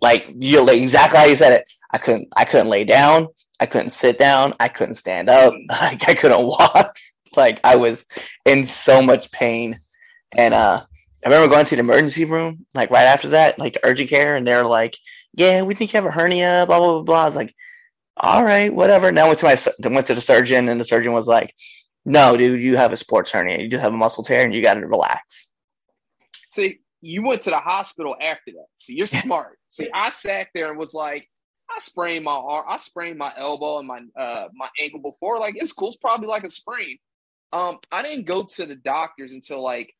like 0.00 0.28
you 0.36 0.64
like 0.64 0.80
exactly 0.80 1.18
how 1.18 1.24
you 1.24 1.36
said 1.36 1.52
it. 1.52 1.70
I 1.90 1.98
couldn't 1.98 2.28
I 2.36 2.44
couldn't 2.44 2.68
lay 2.68 2.84
down. 2.84 3.28
I 3.60 3.66
couldn't 3.66 3.90
sit 3.90 4.18
down. 4.18 4.54
I 4.58 4.68
couldn't 4.68 4.94
stand 4.94 5.28
up. 5.28 5.54
Like 5.70 6.08
I 6.08 6.14
couldn't 6.14 6.46
walk. 6.46 6.96
Like 7.36 7.58
I 7.64 7.74
was 7.74 8.06
in 8.44 8.64
so 8.64 9.02
much 9.02 9.32
pain. 9.32 9.80
And 10.36 10.54
uh 10.54 10.84
I 11.24 11.28
remember 11.28 11.52
going 11.52 11.64
to 11.66 11.76
the 11.76 11.80
emergency 11.80 12.24
room, 12.24 12.66
like 12.74 12.90
right 12.90 13.04
after 13.04 13.28
that, 13.28 13.58
like 13.58 13.74
the 13.74 13.86
urgent 13.86 14.10
care, 14.10 14.36
and 14.36 14.46
they're 14.46 14.64
like, 14.64 14.96
"Yeah, 15.32 15.62
we 15.62 15.74
think 15.74 15.92
you 15.92 15.96
have 15.96 16.06
a 16.06 16.10
hernia." 16.10 16.64
Blah 16.66 16.78
blah 16.78 16.92
blah. 16.92 17.02
blah. 17.02 17.22
I 17.22 17.24
was 17.24 17.36
like, 17.36 17.54
"All 18.16 18.44
right, 18.44 18.72
whatever." 18.72 19.10
Now 19.10 19.26
I 19.26 19.28
went 19.28 19.40
to 19.40 19.46
my 19.46 19.88
went 19.90 20.06
to 20.08 20.14
the 20.14 20.20
surgeon, 20.20 20.68
and 20.68 20.80
the 20.80 20.84
surgeon 20.84 21.12
was 21.12 21.26
like, 21.26 21.54
"No, 22.04 22.36
dude, 22.36 22.60
you 22.60 22.76
have 22.76 22.92
a 22.92 22.96
sports 22.96 23.30
hernia. 23.30 23.58
You 23.58 23.68
just 23.68 23.82
have 23.82 23.94
a 23.94 23.96
muscle 23.96 24.24
tear, 24.24 24.44
and 24.44 24.52
you 24.52 24.62
got 24.62 24.74
to 24.74 24.86
relax." 24.86 25.52
See, 26.50 26.80
you 27.00 27.22
went 27.22 27.42
to 27.42 27.50
the 27.50 27.58
hospital 27.58 28.16
after 28.20 28.52
that. 28.52 28.66
See, 28.76 28.94
you're 28.96 29.06
smart. 29.06 29.58
See, 29.68 29.88
I 29.94 30.10
sat 30.10 30.48
there 30.54 30.70
and 30.70 30.78
was 30.78 30.94
like, 30.94 31.28
I 31.70 31.78
sprained 31.78 32.24
my 32.24 32.32
arm, 32.32 32.66
I 32.68 32.76
sprained 32.76 33.18
my 33.18 33.32
elbow 33.36 33.78
and 33.78 33.88
my 33.88 34.00
uh 34.18 34.48
my 34.54 34.68
ankle 34.80 35.00
before. 35.00 35.38
Like 35.38 35.54
it's 35.56 35.72
cool. 35.72 35.88
It's 35.88 35.96
probably 35.96 36.28
like 36.28 36.44
a 36.44 36.50
sprain. 36.50 36.98
Um, 37.52 37.78
I 37.92 38.02
didn't 38.02 38.26
go 38.26 38.42
to 38.42 38.66
the 38.66 38.74
doctors 38.74 39.32
until 39.32 39.62
like 39.62 39.94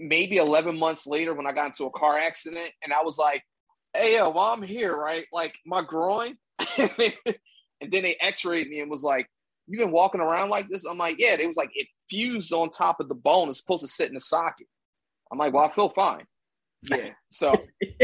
maybe 0.00 0.36
11 0.36 0.78
months 0.78 1.06
later 1.06 1.34
when 1.34 1.46
I 1.46 1.52
got 1.52 1.66
into 1.66 1.84
a 1.84 1.90
car 1.90 2.18
accident, 2.18 2.70
and 2.82 2.92
I 2.92 3.02
was 3.02 3.18
like, 3.18 3.42
"Hey, 3.94 4.16
yo, 4.16 4.30
while 4.30 4.52
I'm 4.52 4.62
here, 4.62 4.96
right? 4.96 5.26
Like 5.32 5.58
my 5.66 5.82
groin." 5.82 6.36
and 6.78 6.92
then 7.80 8.02
they 8.02 8.16
X-rayed 8.20 8.68
me 8.68 8.80
and 8.80 8.90
was 8.90 9.02
like, 9.02 9.28
"You've 9.66 9.80
been 9.80 9.92
walking 9.92 10.20
around 10.20 10.50
like 10.50 10.68
this?" 10.68 10.84
I'm 10.84 10.98
like, 10.98 11.16
"Yeah." 11.18 11.36
It 11.38 11.46
was 11.46 11.56
like 11.56 11.70
it 11.74 11.88
fused 12.08 12.52
on 12.52 12.70
top 12.70 13.00
of 13.00 13.08
the 13.08 13.14
bone. 13.14 13.48
It's 13.48 13.60
supposed 13.60 13.82
to 13.82 13.88
sit 13.88 14.08
in 14.08 14.14
the 14.14 14.20
socket. 14.20 14.66
I'm 15.32 15.38
like, 15.38 15.52
"Well, 15.52 15.64
I 15.64 15.68
feel 15.68 15.88
fine." 15.88 16.26
Yeah. 16.84 17.10
So 17.34 17.52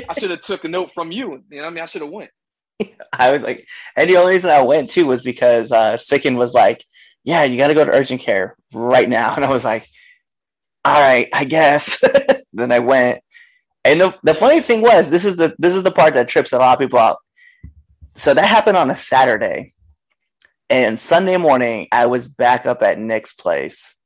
I 0.08 0.12
should 0.14 0.30
have 0.30 0.40
took 0.40 0.64
a 0.64 0.68
note 0.68 0.90
from 0.90 1.12
you. 1.12 1.44
You 1.50 1.58
know, 1.58 1.62
what 1.62 1.66
I 1.66 1.70
mean, 1.70 1.82
I 1.84 1.86
should 1.86 2.02
have 2.02 2.10
went. 2.10 2.30
I 3.12 3.30
was 3.30 3.44
like, 3.44 3.68
and 3.96 4.10
the 4.10 4.16
only 4.16 4.32
reason 4.32 4.50
I 4.50 4.60
went 4.60 4.90
too 4.90 5.06
was 5.06 5.22
because 5.22 5.70
uh, 5.70 5.96
Sicken 5.96 6.36
was 6.36 6.52
like, 6.52 6.84
"Yeah, 7.22 7.44
you 7.44 7.56
got 7.56 7.68
to 7.68 7.74
go 7.74 7.84
to 7.84 7.92
urgent 7.92 8.22
care 8.22 8.56
right 8.74 9.08
now," 9.08 9.36
and 9.36 9.44
I 9.44 9.50
was 9.50 9.64
like, 9.64 9.86
"All 10.84 11.00
right, 11.00 11.28
I 11.32 11.44
guess." 11.44 12.02
then 12.52 12.72
I 12.72 12.78
went, 12.78 13.22
and 13.84 14.00
the, 14.00 14.18
the 14.22 14.34
funny 14.34 14.60
thing 14.60 14.82
was, 14.82 15.10
this 15.10 15.24
is 15.24 15.36
the 15.36 15.54
this 15.58 15.74
is 15.74 15.82
the 15.82 15.90
part 15.90 16.14
that 16.14 16.28
trips 16.28 16.52
a 16.52 16.58
lot 16.58 16.74
of 16.74 16.78
people 16.78 16.98
out. 16.98 17.18
So 18.14 18.34
that 18.34 18.44
happened 18.44 18.76
on 18.76 18.90
a 18.90 18.96
Saturday, 18.96 19.72
and 20.68 20.98
Sunday 20.98 21.36
morning 21.36 21.88
I 21.92 22.06
was 22.06 22.28
back 22.28 22.66
up 22.66 22.82
at 22.82 22.98
Nick's 22.98 23.32
place, 23.32 23.96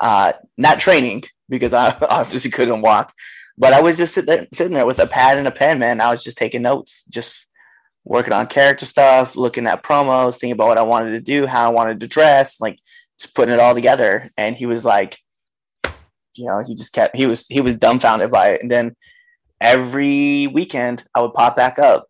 uh, 0.00 0.32
not 0.56 0.80
training 0.80 1.24
because 1.48 1.72
I 1.72 1.96
obviously 2.08 2.50
couldn't 2.50 2.82
walk, 2.82 3.12
but 3.58 3.72
I 3.72 3.82
was 3.82 3.96
just 3.96 4.14
sit 4.14 4.26
there, 4.26 4.46
sitting 4.52 4.72
there 4.74 4.86
with 4.86 4.98
a 4.98 5.06
pad 5.06 5.38
and 5.38 5.46
a 5.46 5.52
pen, 5.52 5.78
man. 5.78 6.00
I 6.00 6.10
was 6.10 6.24
just 6.24 6.38
taking 6.38 6.62
notes, 6.62 7.04
just 7.10 7.46
working 8.04 8.32
on 8.32 8.46
character 8.46 8.86
stuff, 8.86 9.36
looking 9.36 9.66
at 9.66 9.82
promos, 9.82 10.32
thinking 10.32 10.52
about 10.52 10.68
what 10.68 10.78
I 10.78 10.82
wanted 10.82 11.12
to 11.12 11.20
do, 11.20 11.46
how 11.46 11.66
I 11.66 11.72
wanted 11.72 12.00
to 12.00 12.08
dress, 12.08 12.60
like 12.60 12.78
just 13.18 13.34
putting 13.34 13.54
it 13.54 13.60
all 13.60 13.74
together. 13.74 14.28
And 14.36 14.56
he 14.56 14.66
was 14.66 14.84
like, 14.84 15.18
you 16.36 16.46
know, 16.46 16.62
he 16.66 16.74
just 16.74 16.92
kept 16.92 17.16
he 17.16 17.26
was 17.26 17.46
he 17.46 17.60
was 17.60 17.76
dumbfounded 17.76 18.30
by 18.30 18.50
it. 18.50 18.62
And 18.62 18.70
then 18.70 18.94
every 19.60 20.46
weekend 20.48 21.04
I 21.14 21.20
would 21.20 21.34
pop 21.34 21.56
back 21.56 21.78
up. 21.78 22.06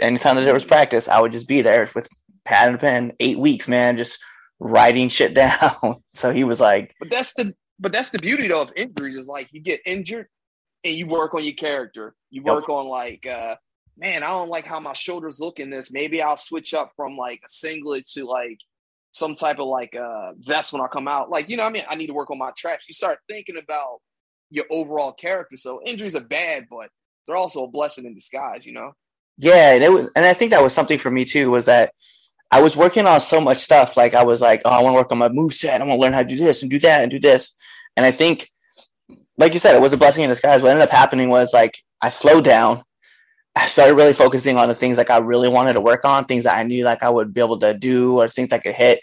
Anytime 0.00 0.36
that 0.36 0.42
there 0.42 0.54
was 0.54 0.64
practice, 0.64 1.08
I 1.08 1.20
would 1.20 1.32
just 1.32 1.46
be 1.48 1.62
there 1.62 1.88
with 1.94 2.08
pad 2.44 2.70
and 2.70 2.80
pen, 2.80 3.12
eight 3.20 3.38
weeks, 3.38 3.68
man, 3.68 3.96
just 3.96 4.18
writing 4.58 5.08
shit 5.08 5.34
down. 5.42 5.96
so 6.08 6.32
he 6.32 6.44
was 6.44 6.60
like, 6.60 6.94
But 6.98 7.10
that's 7.10 7.34
the 7.34 7.54
but 7.78 7.92
that's 7.92 8.10
the 8.10 8.18
beauty 8.18 8.48
though 8.48 8.62
of 8.62 8.72
injuries 8.76 9.16
is 9.16 9.28
like 9.28 9.48
you 9.52 9.60
get 9.60 9.80
injured 9.86 10.26
and 10.84 10.94
you 10.94 11.06
work 11.06 11.34
on 11.34 11.44
your 11.44 11.54
character. 11.54 12.14
You 12.30 12.42
Yep. 12.44 12.54
work 12.54 12.68
on 12.68 12.86
like 12.88 13.26
uh 13.26 13.56
man, 13.98 14.22
I 14.22 14.28
don't 14.28 14.48
like 14.48 14.66
how 14.66 14.80
my 14.80 14.94
shoulders 14.94 15.38
look 15.38 15.60
in 15.60 15.68
this. 15.70 15.92
Maybe 15.92 16.22
I'll 16.22 16.36
switch 16.38 16.72
up 16.74 16.92
from 16.96 17.16
like 17.16 17.40
a 17.44 17.48
singlet 17.48 18.06
to 18.12 18.24
like 18.24 18.58
some 19.12 19.34
type 19.34 19.58
of 19.58 19.66
like 19.66 19.94
uh 19.94 20.32
vest 20.38 20.72
when 20.72 20.82
I 20.82 20.88
come 20.88 21.06
out. 21.06 21.30
Like, 21.30 21.48
you 21.48 21.56
know 21.56 21.64
I 21.64 21.70
mean? 21.70 21.84
I 21.88 21.94
need 21.94 22.08
to 22.08 22.14
work 22.14 22.30
on 22.30 22.38
my 22.38 22.50
traps. 22.56 22.86
You 22.88 22.94
start 22.94 23.18
thinking 23.28 23.56
about 23.56 24.00
your 24.50 24.64
overall 24.70 25.12
character. 25.12 25.56
So 25.56 25.80
injuries 25.86 26.14
are 26.16 26.20
bad, 26.20 26.66
but 26.70 26.88
they're 27.26 27.36
also 27.36 27.64
a 27.64 27.68
blessing 27.68 28.04
in 28.04 28.14
disguise, 28.14 28.66
you 28.66 28.72
know? 28.72 28.92
Yeah, 29.38 29.72
and 29.72 29.84
it 29.84 29.90
was, 29.92 30.10
and 30.14 30.24
I 30.24 30.34
think 30.34 30.50
that 30.50 30.62
was 30.62 30.72
something 30.72 30.98
for 30.98 31.10
me 31.10 31.24
too. 31.24 31.50
Was 31.50 31.66
that 31.66 31.92
I 32.50 32.60
was 32.60 32.76
working 32.76 33.06
on 33.06 33.20
so 33.20 33.40
much 33.40 33.58
stuff. 33.58 33.96
Like 33.96 34.14
I 34.14 34.24
was 34.24 34.40
like, 34.40 34.62
oh, 34.64 34.70
I 34.70 34.82
want 34.82 34.94
to 34.94 34.98
work 34.98 35.12
on 35.12 35.18
my 35.18 35.28
move 35.28 35.54
set. 35.54 35.80
I 35.80 35.84
want 35.84 35.98
to 35.98 36.02
learn 36.02 36.12
how 36.12 36.22
to 36.22 36.28
do 36.28 36.36
this 36.36 36.62
and 36.62 36.70
do 36.70 36.78
that 36.80 37.02
and 37.02 37.10
do 37.10 37.18
this. 37.18 37.56
And 37.96 38.04
I 38.04 38.10
think, 38.10 38.50
like 39.38 39.54
you 39.54 39.58
said, 39.58 39.74
it 39.74 39.80
was 39.80 39.94
a 39.94 39.96
blessing 39.96 40.22
in 40.22 40.30
disguise. 40.30 40.60
What 40.60 40.70
ended 40.70 40.82
up 40.82 40.90
happening 40.90 41.28
was 41.30 41.52
like 41.54 41.78
I 42.00 42.10
slowed 42.10 42.44
down. 42.44 42.84
I 43.54 43.66
started 43.66 43.94
really 43.94 44.14
focusing 44.14 44.56
on 44.56 44.68
the 44.68 44.74
things 44.74 44.96
like 44.96 45.10
I 45.10 45.18
really 45.18 45.48
wanted 45.48 45.74
to 45.74 45.80
work 45.80 46.04
on, 46.04 46.24
things 46.24 46.44
that 46.44 46.56
I 46.56 46.62
knew 46.62 46.84
like 46.84 47.02
I 47.02 47.10
would 47.10 47.34
be 47.34 47.40
able 47.40 47.58
to 47.58 47.74
do 47.74 48.20
or 48.20 48.28
things 48.28 48.52
I 48.52 48.58
could 48.58 48.74
hit. 48.74 49.00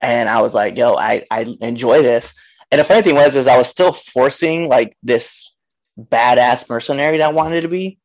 And 0.00 0.28
I 0.28 0.40
was 0.40 0.54
like, 0.54 0.76
yo, 0.76 0.94
I, 0.94 1.24
I 1.30 1.56
enjoy 1.60 2.02
this. 2.02 2.34
And 2.70 2.80
the 2.80 2.84
funny 2.84 3.02
thing 3.02 3.14
was, 3.14 3.36
is 3.36 3.46
I 3.46 3.56
was 3.56 3.68
still 3.68 3.92
forcing 3.92 4.68
like 4.68 4.96
this 5.02 5.54
badass 5.98 6.68
mercenary 6.68 7.18
that 7.18 7.30
I 7.30 7.32
wanted 7.32 7.62
to 7.62 7.68
be. 7.68 7.98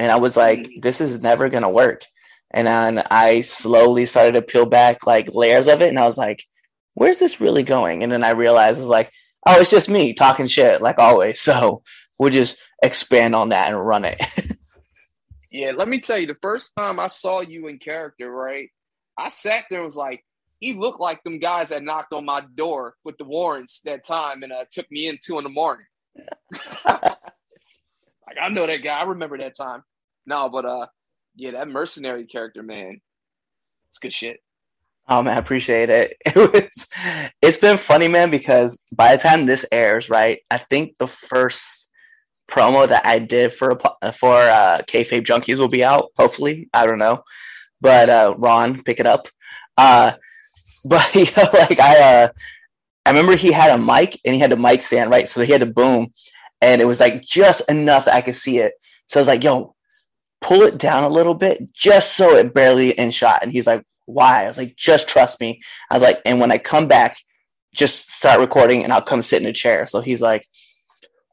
And 0.00 0.10
I 0.10 0.16
was 0.16 0.36
like, 0.36 0.60
mm. 0.60 0.82
this 0.82 1.00
is 1.00 1.22
never 1.22 1.48
going 1.48 1.62
to 1.62 1.68
work. 1.68 2.04
And 2.50 2.66
then 2.66 3.02
I 3.10 3.42
slowly 3.42 4.06
started 4.06 4.34
to 4.34 4.42
peel 4.42 4.66
back 4.66 5.06
like 5.06 5.34
layers 5.34 5.68
of 5.68 5.82
it. 5.82 5.88
And 5.88 5.98
I 5.98 6.06
was 6.06 6.18
like, 6.18 6.44
where's 6.94 7.18
this 7.18 7.40
really 7.40 7.62
going? 7.62 8.02
And 8.02 8.10
then 8.10 8.24
I 8.24 8.30
realized 8.30 8.80
it's 8.80 8.88
like, 8.88 9.12
oh, 9.46 9.60
it's 9.60 9.70
just 9.70 9.88
me 9.88 10.14
talking 10.14 10.46
shit 10.46 10.80
like 10.80 10.98
always. 10.98 11.40
So 11.48 11.82
we'll 12.18 12.30
just 12.30 12.56
expand 12.82 13.34
on 13.34 13.50
that 13.50 13.70
and 13.70 13.80
run 13.80 14.04
it. 14.04 14.20
Yeah, 15.50 15.72
let 15.74 15.88
me 15.88 15.98
tell 15.98 16.18
you, 16.18 16.26
the 16.26 16.36
first 16.42 16.74
time 16.76 17.00
I 17.00 17.06
saw 17.06 17.40
you 17.40 17.68
in 17.68 17.78
character, 17.78 18.30
right? 18.30 18.68
I 19.18 19.30
sat 19.30 19.64
there 19.70 19.80
and 19.80 19.86
was 19.86 19.96
like, 19.96 20.24
he 20.60 20.74
looked 20.74 21.00
like 21.00 21.22
them 21.24 21.38
guys 21.38 21.68
that 21.70 21.82
knocked 21.82 22.12
on 22.12 22.24
my 22.24 22.42
door 22.54 22.94
with 23.04 23.16
the 23.16 23.24
warrants 23.24 23.80
that 23.84 24.04
time 24.04 24.42
and 24.42 24.52
uh, 24.52 24.64
took 24.70 24.90
me 24.90 25.08
in 25.08 25.18
two 25.22 25.38
in 25.38 25.44
the 25.44 25.50
morning. 25.50 25.86
like 26.84 27.16
I 28.40 28.48
know 28.50 28.66
that 28.66 28.82
guy. 28.82 29.00
I 29.00 29.04
remember 29.04 29.38
that 29.38 29.56
time. 29.56 29.82
No, 30.26 30.48
but 30.48 30.64
uh, 30.64 30.86
yeah, 31.36 31.52
that 31.52 31.68
mercenary 31.68 32.26
character, 32.26 32.62
man, 32.62 33.00
it's 33.90 33.98
good 33.98 34.12
shit. 34.12 34.40
Oh 35.08 35.22
man, 35.22 35.34
I 35.34 35.38
appreciate 35.38 35.90
it. 35.90 36.16
It 36.26 36.36
was 36.36 36.88
it's 37.40 37.56
been 37.56 37.78
funny, 37.78 38.08
man, 38.08 38.30
because 38.30 38.82
by 38.92 39.16
the 39.16 39.22
time 39.22 39.46
this 39.46 39.64
airs, 39.72 40.10
right, 40.10 40.40
I 40.50 40.58
think 40.58 40.98
the 40.98 41.06
first 41.06 41.87
promo 42.48 42.88
that 42.88 43.06
I 43.06 43.18
did 43.18 43.52
for 43.52 43.78
a 44.02 44.12
for 44.12 44.34
uh 44.36 44.80
Kayfabe 44.88 45.24
Junkies 45.24 45.58
will 45.58 45.68
be 45.68 45.84
out, 45.84 46.10
hopefully. 46.16 46.68
I 46.72 46.86
don't 46.86 46.98
know. 46.98 47.22
But 47.80 48.10
uh 48.10 48.34
Ron, 48.36 48.82
pick 48.82 49.00
it 49.00 49.06
up. 49.06 49.28
Uh 49.76 50.12
but 50.84 51.14
you 51.14 51.26
know, 51.36 51.48
like 51.52 51.80
I 51.80 52.22
uh 52.24 52.28
I 53.06 53.10
remember 53.10 53.36
he 53.36 53.52
had 53.52 53.70
a 53.70 53.78
mic 53.78 54.20
and 54.24 54.34
he 54.34 54.40
had 54.40 54.50
the 54.50 54.56
mic 54.56 54.82
stand, 54.82 55.10
right? 55.10 55.28
So 55.28 55.42
he 55.42 55.52
had 55.52 55.62
the 55.62 55.66
boom 55.66 56.12
and 56.60 56.80
it 56.80 56.86
was 56.86 57.00
like 57.00 57.22
just 57.22 57.68
enough 57.70 58.04
that 58.04 58.14
I 58.14 58.20
could 58.20 58.34
see 58.34 58.58
it. 58.58 58.74
So 59.06 59.18
I 59.18 59.22
was 59.22 59.28
like, 59.28 59.44
yo, 59.44 59.74
pull 60.40 60.62
it 60.62 60.78
down 60.78 61.04
a 61.04 61.08
little 61.08 61.34
bit 61.34 61.72
just 61.72 62.16
so 62.16 62.36
it 62.36 62.54
barely 62.54 62.90
in 62.90 63.10
shot. 63.10 63.42
And 63.42 63.52
he's 63.52 63.66
like, 63.66 63.82
why? 64.06 64.44
I 64.44 64.48
was 64.48 64.58
like, 64.58 64.76
just 64.76 65.08
trust 65.08 65.40
me. 65.40 65.60
I 65.90 65.94
was 65.94 66.02
like, 66.02 66.20
and 66.24 66.40
when 66.40 66.52
I 66.52 66.58
come 66.58 66.88
back, 66.88 67.18
just 67.74 68.10
start 68.10 68.40
recording 68.40 68.84
and 68.84 68.92
I'll 68.92 69.02
come 69.02 69.22
sit 69.22 69.42
in 69.42 69.48
a 69.48 69.52
chair. 69.52 69.86
So 69.86 70.00
he's 70.00 70.20
like, 70.20 70.46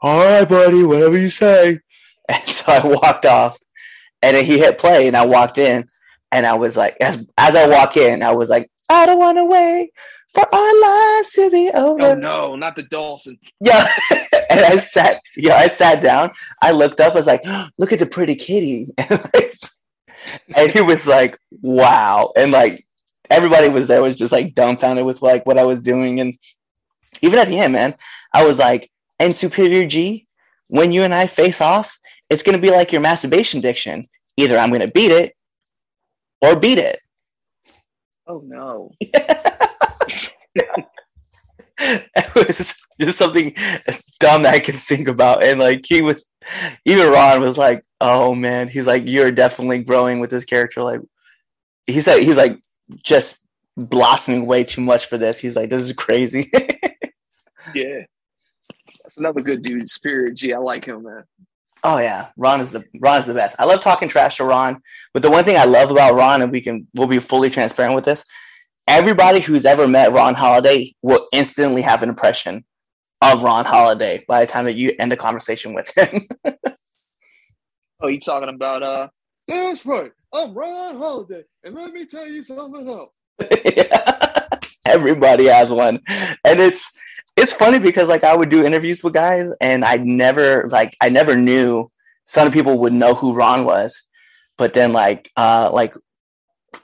all 0.02 0.24
right, 0.24 0.48
buddy, 0.48 0.84
whatever 0.84 1.18
you 1.18 1.30
say. 1.30 1.80
And 2.28 2.44
so 2.48 2.72
I 2.72 2.84
walked 2.84 3.28
off 3.28 3.56
and 4.24 4.36
he 4.36 4.58
hit 4.58 4.80
play 4.80 5.08
and 5.08 5.16
I 5.16 5.28
walked 5.28 5.60
in 5.60 5.88
and 6.32 6.44
I 6.44 6.56
was 6.56 6.75
like, 6.75 6.98
as, 7.00 7.24
as 7.38 7.56
I 7.56 7.68
walk 7.68 7.98
in, 7.98 8.24
I 8.24 8.32
was 8.32 8.50
like, 8.50 8.68
I 8.90 9.06
don't 9.06 9.20
want 9.20 9.38
to 9.38 9.46
wait 9.46 9.92
for 10.34 10.44
our 10.52 10.82
lives 10.82 11.30
to 11.34 11.52
be 11.52 11.70
oh, 11.72 11.94
over. 11.94 12.04
Oh 12.04 12.16
no, 12.16 12.56
not 12.56 12.75
the 12.75 12.82
Dawson. 12.82 13.38
Yeah. 13.60 13.88
and 14.50 14.60
I 14.60 14.78
sat, 14.78 15.18
yeah, 15.38 15.54
I 15.54 15.68
sat 15.68 16.02
down. 16.02 16.32
I 16.64 16.72
looked 16.72 17.00
up. 17.00 17.14
I 17.14 17.16
was 17.16 17.28
like, 17.28 17.44
look 17.78 17.94
at 17.94 18.00
the 18.00 18.08
pretty 18.08 18.34
kitty. 18.34 18.88
And 20.56 20.72
he 20.72 20.82
was 20.82 21.08
like, 21.08 21.38
wow. 21.62 22.32
And 22.36 22.52
like 22.52 22.86
everybody 23.30 23.70
was 23.70 23.88
there 23.88 24.02
was 24.02 24.16
just 24.16 24.32
like 24.32 24.56
dumbfounded 24.56 25.06
with 25.06 25.22
like 25.22 25.46
what 25.46 25.58
I 25.58 25.64
was 25.64 25.82
doing. 25.82 26.20
And 26.20 26.38
even 27.22 27.40
at 27.40 27.48
the 27.48 27.60
end, 27.60 27.74
man, 27.74 27.96
I 28.34 28.46
was 28.46 28.60
like, 28.60 28.90
and 29.19 29.34
Superior 29.34 29.86
G, 29.86 30.27
when 30.67 30.91
you 30.91 31.03
and 31.03 31.13
I 31.13 31.27
face 31.27 31.62
off, 31.62 31.98
it's 32.29 32.43
going 32.43 32.55
to 32.57 32.62
be 32.62 32.72
like 32.72 32.91
your 32.91 33.01
masturbation 33.01 33.60
addiction. 33.60 34.07
Either 34.38 34.57
I'm 34.57 34.69
going 34.69 34.81
to 34.81 34.91
beat 34.91 35.12
it 35.12 35.34
or 36.41 36.55
beat 36.55 36.77
it. 36.77 37.00
Oh 38.27 38.41
no. 38.43 38.91
it 41.77 42.36
was 42.36 42.84
just 43.00 43.17
something 43.17 43.53
dumb 44.19 44.43
that 44.43 44.53
I 44.53 44.60
could 44.60 44.75
think 44.75 45.07
about. 45.07 45.43
And 45.43 45.60
like 45.60 45.86
he 45.86 46.01
was, 46.01 46.25
even 46.86 47.12
Ron 47.12 47.41
was 47.41 47.57
like, 47.57 47.84
"Oh 48.01 48.34
man," 48.34 48.67
he's 48.67 48.88
like, 48.88 49.07
"You're 49.07 49.31
definitely 49.31 49.79
growing 49.79 50.19
with 50.19 50.29
this 50.29 50.45
character." 50.45 50.81
Like 50.84 51.01
he 51.86 52.01
said, 52.01 52.19
he's 52.24 52.38
like 52.38 52.60
just 53.03 53.38
blossoming 53.77 54.45
way 54.45 54.63
too 54.63 54.81
much 54.81 55.05
for 55.05 55.17
this. 55.17 55.39
He's 55.39 55.55
like, 55.55 55.69
"This 55.69 55.84
is 55.84 55.93
crazy." 55.93 56.51
Yeah. 57.74 58.03
That's 59.06 59.18
another 59.18 59.42
good 59.42 59.62
dude, 59.62 59.88
Superior 59.88 60.32
G. 60.32 60.52
I 60.52 60.58
like 60.58 60.86
him, 60.86 61.04
man. 61.04 61.26
oh 61.84 62.00
yeah, 62.00 62.30
Ron 62.38 62.60
is 62.60 62.72
the 62.72 62.84
Ron 63.00 63.20
is 63.20 63.28
the 63.28 63.36
best. 63.36 63.56
I 63.60 63.66
love 63.66 63.82
talking 63.82 64.10
trash 64.10 64.38
to 64.38 64.46
Ron, 64.46 64.82
but 65.14 65.22
the 65.22 65.30
one 65.30 65.44
thing 65.44 65.58
I 65.58 65.66
love 65.66 65.92
about 65.92 66.16
Ron, 66.16 66.42
and 66.42 66.52
we 66.52 66.60
can 66.60 66.88
we'll 66.96 67.08
be 67.08 67.20
fully 67.20 67.52
transparent 67.52 67.94
with 67.94 68.04
this. 68.04 68.26
Everybody 68.88 69.42
who's 69.42 69.64
ever 69.64 69.88
met 69.88 70.12
Ron 70.12 70.34
Holiday 70.34 70.94
will 71.04 71.28
instantly 71.32 71.84
have 71.84 72.02
an 72.02 72.10
impression 72.10 72.66
of 73.22 73.44
Ron 73.44 73.64
Holiday 73.66 74.26
by 74.28 74.40
the 74.40 74.48
time 74.52 74.66
that 74.66 74.76
you 74.76 74.96
end 74.98 75.14
a 75.14 75.18
conversation 75.18 75.76
with 75.76 75.92
him. 75.96 76.22
Oh, 78.02 78.10
you 78.10 78.20
talking 78.20 78.50
about 78.50 78.84
uh? 78.84 79.08
That's 79.48 79.86
right. 79.86 80.12
I'm 80.34 80.54
Ron 80.54 80.98
Holiday, 80.98 81.44
and 81.64 81.74
let 81.76 81.94
me 81.94 82.06
tell 82.06 82.28
you 82.28 82.44
something 82.44 82.90
else. 82.90 83.12
Everybody 84.94 85.46
has 85.46 85.70
one, 85.70 86.00
and 86.08 86.60
it's 86.60 86.92
it's 87.36 87.54
funny 87.54 87.80
because 87.80 88.08
like 88.08 88.24
I 88.24 88.36
would 88.36 88.50
do 88.50 88.65
interviews 88.65 89.04
with 89.04 89.13
guys, 89.13 89.50
and 89.60 89.84
I 89.84 89.98
never 89.98 90.68
like 90.70 90.96
I 91.01 91.10
never 91.10 91.36
knew 91.36 91.92
some 92.25 92.51
people 92.51 92.80
would 92.80 92.94
know 92.94 93.13
who 93.13 93.34
Ron 93.34 93.65
was, 93.65 94.01
but 94.58 94.74
then 94.74 94.94
like 94.94 95.32
uh 95.38 95.70
like 95.74 95.94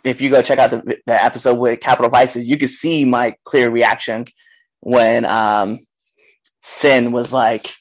if 0.04 0.22
you 0.22 0.30
go 0.30 0.42
check 0.42 0.58
out 0.58 0.72
the, 0.72 0.98
the 1.06 1.24
episode 1.24 1.56
with 1.56 1.80
Capital 1.80 2.10
Vices, 2.10 2.48
you 2.48 2.58
can 2.58 2.68
see 2.68 3.06
my 3.06 3.36
clear 3.44 3.70
reaction 3.70 4.26
when 4.80 5.26
um 5.26 5.80
Sin 6.62 7.12
was 7.12 7.34
like 7.34 7.74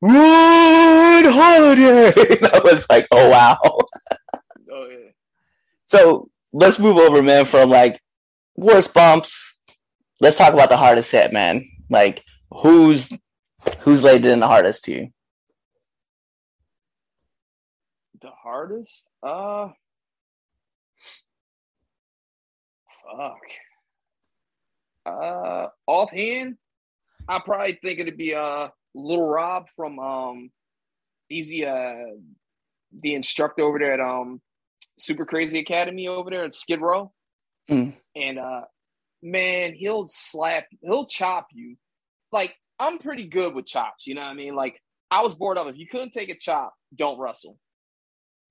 Ron 0.00 1.24
Holiday. 1.24 2.12
and 2.36 2.46
I 2.46 2.60
was 2.64 2.88
like, 2.88 3.06
oh 3.10 3.30
wow. 3.30 3.58
Oh 3.62 4.88
yeah. 4.88 5.10
So 5.86 6.30
let's 6.52 6.78
move 6.78 6.96
over, 6.98 7.22
man, 7.22 7.44
from 7.44 7.70
like 7.70 8.00
worst 8.56 8.94
bumps. 8.94 9.60
Let's 10.20 10.36
talk 10.36 10.54
about 10.54 10.70
the 10.70 10.76
hardest 10.76 11.12
hit, 11.12 11.32
man. 11.32 11.68
Like 11.90 12.24
who's 12.50 13.10
who's 13.80 14.02
laid 14.02 14.24
it 14.24 14.32
in 14.32 14.40
the 14.40 14.46
hardest 14.46 14.84
to 14.84 14.92
you? 14.92 15.08
The 18.20 18.30
hardest? 18.30 19.06
Uh 19.22 19.68
fuck. 23.02 23.38
Uh 25.04 25.68
offhand, 25.86 26.56
I 27.28 27.40
probably 27.44 27.78
think 27.84 28.00
it'd 28.00 28.16
be 28.16 28.34
uh 28.34 28.68
Little 28.94 29.28
Rob 29.28 29.68
from 29.68 29.98
um 29.98 30.50
Easy 31.28 31.66
uh 31.66 31.92
the 33.02 33.14
instructor 33.14 33.62
over 33.62 33.78
there 33.78 33.92
at 33.92 34.00
um 34.00 34.40
Super 34.98 35.26
Crazy 35.26 35.58
Academy 35.58 36.08
over 36.08 36.30
there 36.30 36.44
at 36.44 36.54
Skid 36.54 36.80
Row. 36.80 37.12
Mm. 37.70 37.94
And 38.14 38.38
uh 38.38 38.62
man, 39.22 39.74
he'll 39.74 40.06
slap 40.08 40.66
he'll 40.82 41.06
chop 41.06 41.48
you. 41.52 41.76
Like 42.32 42.56
I'm 42.78 42.98
pretty 42.98 43.26
good 43.26 43.54
with 43.54 43.66
chops, 43.66 44.06
you 44.06 44.14
know 44.14 44.22
what 44.22 44.30
I 44.30 44.34
mean? 44.34 44.54
Like 44.54 44.80
I 45.10 45.22
was 45.22 45.34
bored 45.34 45.58
of 45.58 45.66
if 45.68 45.76
you 45.76 45.86
couldn't 45.86 46.12
take 46.12 46.30
a 46.30 46.36
chop, 46.36 46.74
don't 46.94 47.18
wrestle. 47.18 47.58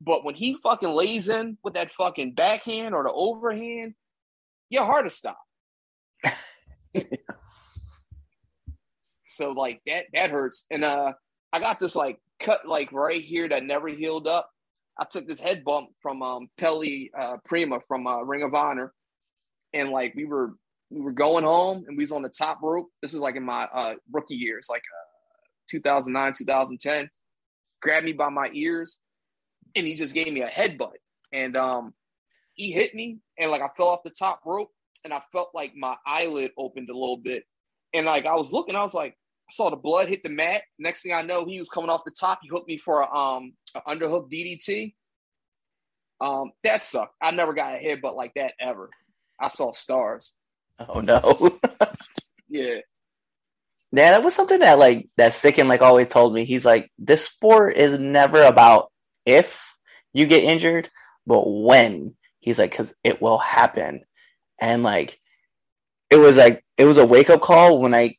But 0.02 0.26
when 0.26 0.36
he 0.36 0.58
fucking 0.62 0.90
lays 0.90 1.30
in 1.30 1.58
with 1.64 1.76
that 1.76 1.92
fucking 1.92 2.34
backhand 2.34 2.94
or 2.94 3.04
the 3.04 3.12
overhand, 3.12 3.94
you're 4.70 4.86
hard 4.86 5.06
to 5.06 5.10
stop. 5.10 5.40
so 9.28 9.52
like 9.52 9.82
that 9.86 10.06
that 10.14 10.30
hurts. 10.30 10.66
And 10.70 10.84
uh 10.84 11.14
I 11.54 11.60
got 11.60 11.80
this 11.80 11.96
like 11.96 12.20
cut 12.40 12.68
like 12.68 12.92
right 12.92 13.22
here 13.22 13.48
that 13.48 13.64
never 13.64 13.88
healed 13.88 14.28
up. 14.28 14.50
I 15.00 15.06
took 15.06 15.28
this 15.28 15.40
head 15.40 15.64
bump 15.64 15.90
from 16.02 16.22
um 16.22 16.50
Pelle 16.58 16.84
uh 17.18 17.38
Primeau 17.46 17.80
from 17.80 18.08
uh 18.08 18.24
Ring 18.24 18.44
of 18.44 18.54
Honor. 18.54 18.94
And 19.75 19.91
like 19.91 20.13
we 20.15 20.25
were 20.25 20.55
we 20.89 21.01
were 21.01 21.12
going 21.12 21.44
home 21.44 21.86
and 21.88 21.98
we 21.98 22.03
was 22.03 22.12
on 22.12 22.24
the 22.24 22.29
top 22.29 22.60
rope. 22.63 22.89
This 23.01 23.13
is 23.13 23.20
like 23.20 23.36
in 23.36 23.44
my 23.44 23.65
uh 23.65 23.96
rookie 24.12 24.36
years, 24.36 24.67
like 24.70 24.82
uh 24.82 25.05
2009, 25.70 26.34
2010. 26.38 27.10
Grabbed 27.82 28.05
me 28.05 28.13
by 28.13 28.29
my 28.29 28.50
ears 28.53 29.00
and 29.75 29.86
he 29.86 29.94
just 29.94 30.13
gave 30.13 30.32
me 30.34 30.41
a 30.41 30.48
headbutt. 30.48 30.94
And 31.32 31.55
um 31.55 31.94
he 32.53 32.72
hit 32.72 32.96
me 32.96 33.20
and 33.38 33.51
like 33.51 33.62
I 33.62 33.67
fell 33.75 33.89
off 33.89 34.03
the 34.03 34.10
top 34.17 34.39
rope 34.46 34.72
and 35.03 35.13
I 35.13 35.22
felt 35.32 35.50
like 35.53 35.75
my 35.75 35.96
eyelid 36.08 36.51
opened 36.58 36.89
a 36.89 36.94
little 36.94 37.17
bit. 37.17 37.44
And 37.94 38.05
like 38.05 38.25
I 38.25 38.36
was 38.36 38.53
looking, 38.53 38.75
I 38.75 38.82
was 38.82 38.94
like, 38.94 39.12
I 39.12 39.51
saw 39.51 39.70
the 39.70 39.75
blood 39.75 40.08
hit 40.08 40.24
the 40.24 40.32
mat. 40.32 40.63
Next 40.79 41.03
thing 41.03 41.13
I 41.13 41.22
know, 41.22 41.46
he 41.46 41.60
was 41.60 41.70
coming 41.70 41.89
off 41.89 42.05
the 42.05 42.15
top. 42.17 42.39
He 42.41 42.50
hooked 42.50 42.67
me 42.67 42.77
for 42.77 43.01
a 43.01 43.13
um 43.13 43.53
an 43.75 43.82
underhook 43.88 44.32
DDT. 44.32 44.94
Um, 46.22 46.51
that 46.64 46.83
sucked. 46.83 47.14
I 47.22 47.31
never 47.31 47.53
got 47.53 47.75
a 47.75 47.77
headbutt 47.77 48.16
like 48.16 48.33
that 48.35 48.53
ever. 48.59 48.90
I 49.40 49.48
saw 49.48 49.72
stars. 49.72 50.34
Oh 50.80 51.02
no. 51.02 51.60
Yeah. 52.48 52.78
Yeah, 53.92 54.12
that 54.12 54.24
was 54.24 54.36
something 54.36 54.60
that 54.60 54.78
like 54.78 55.06
that 55.18 55.34
Sicken 55.34 55.68
like 55.68 55.82
always 55.82 56.08
told 56.08 56.34
me. 56.34 56.46
He's 56.46 56.66
like, 56.66 56.92
this 56.98 57.26
sport 57.26 57.76
is 57.76 57.98
never 57.98 58.44
about 58.44 58.92
if 59.26 59.76
you 60.14 60.26
get 60.26 60.44
injured, 60.44 60.90
but 61.26 61.44
when. 61.46 62.16
He's 62.40 62.60
like, 62.60 62.72
because 62.72 62.94
it 63.04 63.22
will 63.22 63.40
happen. 63.40 64.04
And 64.60 64.84
like 64.84 65.20
it 66.10 66.18
was 66.18 66.38
like 66.38 66.64
it 66.78 66.86
was 66.86 66.98
a 66.98 67.06
wake 67.06 67.30
up 67.30 67.42
call 67.42 67.82
when 67.82 67.94
I 67.96 68.16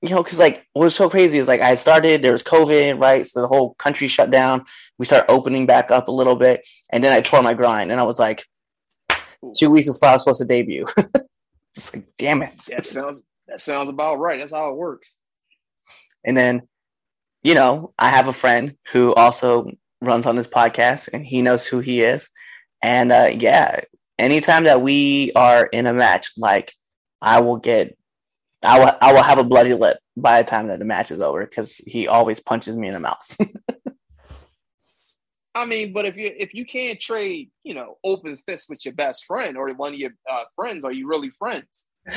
you 0.00 0.10
know, 0.10 0.22
because 0.22 0.38
like 0.38 0.64
what 0.72 0.84
was 0.84 0.94
so 0.94 1.10
crazy 1.10 1.38
is 1.38 1.48
like 1.48 1.60
I 1.60 1.74
started, 1.74 2.22
there 2.22 2.32
was 2.32 2.44
COVID, 2.44 3.00
right? 3.00 3.26
So 3.26 3.40
the 3.40 3.48
whole 3.48 3.74
country 3.74 4.06
shut 4.06 4.30
down. 4.30 4.64
We 4.96 5.06
started 5.06 5.30
opening 5.30 5.66
back 5.66 5.90
up 5.90 6.08
a 6.08 6.12
little 6.12 6.36
bit, 6.36 6.66
and 6.90 7.02
then 7.02 7.12
I 7.12 7.20
tore 7.20 7.42
my 7.42 7.54
grind, 7.54 7.90
and 7.90 8.00
I 8.00 8.04
was 8.04 8.18
like, 8.18 8.44
two 9.56 9.70
weeks 9.70 9.88
before 9.88 10.08
I 10.08 10.12
was 10.14 10.22
supposed 10.22 10.40
to 10.40 10.46
debut. 10.46 10.86
It's 11.78 11.94
like, 11.94 12.06
damn 12.18 12.42
it. 12.42 12.58
That 12.68 12.84
sounds 12.84 13.22
that 13.46 13.60
sounds 13.60 13.88
about 13.88 14.18
right. 14.18 14.38
That's 14.38 14.52
how 14.52 14.70
it 14.70 14.76
works. 14.76 15.14
And 16.24 16.36
then, 16.36 16.62
you 17.42 17.54
know, 17.54 17.94
I 17.98 18.10
have 18.10 18.26
a 18.26 18.32
friend 18.32 18.76
who 18.90 19.14
also 19.14 19.70
runs 20.02 20.26
on 20.26 20.36
this 20.36 20.48
podcast 20.48 21.08
and 21.12 21.24
he 21.24 21.40
knows 21.40 21.66
who 21.66 21.78
he 21.78 22.02
is. 22.02 22.28
And 22.82 23.12
uh, 23.12 23.30
yeah, 23.32 23.80
anytime 24.18 24.64
that 24.64 24.82
we 24.82 25.32
are 25.34 25.66
in 25.66 25.86
a 25.86 25.92
match, 25.92 26.32
like 26.36 26.74
I 27.22 27.40
will 27.40 27.56
get, 27.56 27.96
I 28.62 28.80
will, 28.80 28.92
I 29.00 29.12
will 29.12 29.22
have 29.22 29.38
a 29.38 29.44
bloody 29.44 29.74
lip 29.74 29.98
by 30.16 30.42
the 30.42 30.48
time 30.48 30.66
that 30.66 30.80
the 30.80 30.84
match 30.84 31.10
is 31.12 31.20
over 31.20 31.46
because 31.46 31.76
he 31.76 32.08
always 32.08 32.40
punches 32.40 32.76
me 32.76 32.88
in 32.88 32.94
the 32.94 33.00
mouth. 33.00 33.36
I 35.54 35.66
mean, 35.66 35.92
but 35.92 36.04
if 36.04 36.16
you 36.16 36.30
if 36.36 36.54
you 36.54 36.64
can't 36.64 37.00
trade, 37.00 37.50
you 37.64 37.74
know, 37.74 37.98
open 38.04 38.36
fists 38.36 38.68
with 38.68 38.84
your 38.84 38.94
best 38.94 39.24
friend 39.24 39.56
or 39.56 39.68
one 39.74 39.94
of 39.94 39.98
your 39.98 40.12
uh, 40.30 40.44
friends, 40.54 40.84
are 40.84 40.92
you 40.92 41.08
really 41.08 41.30
friends? 41.30 41.86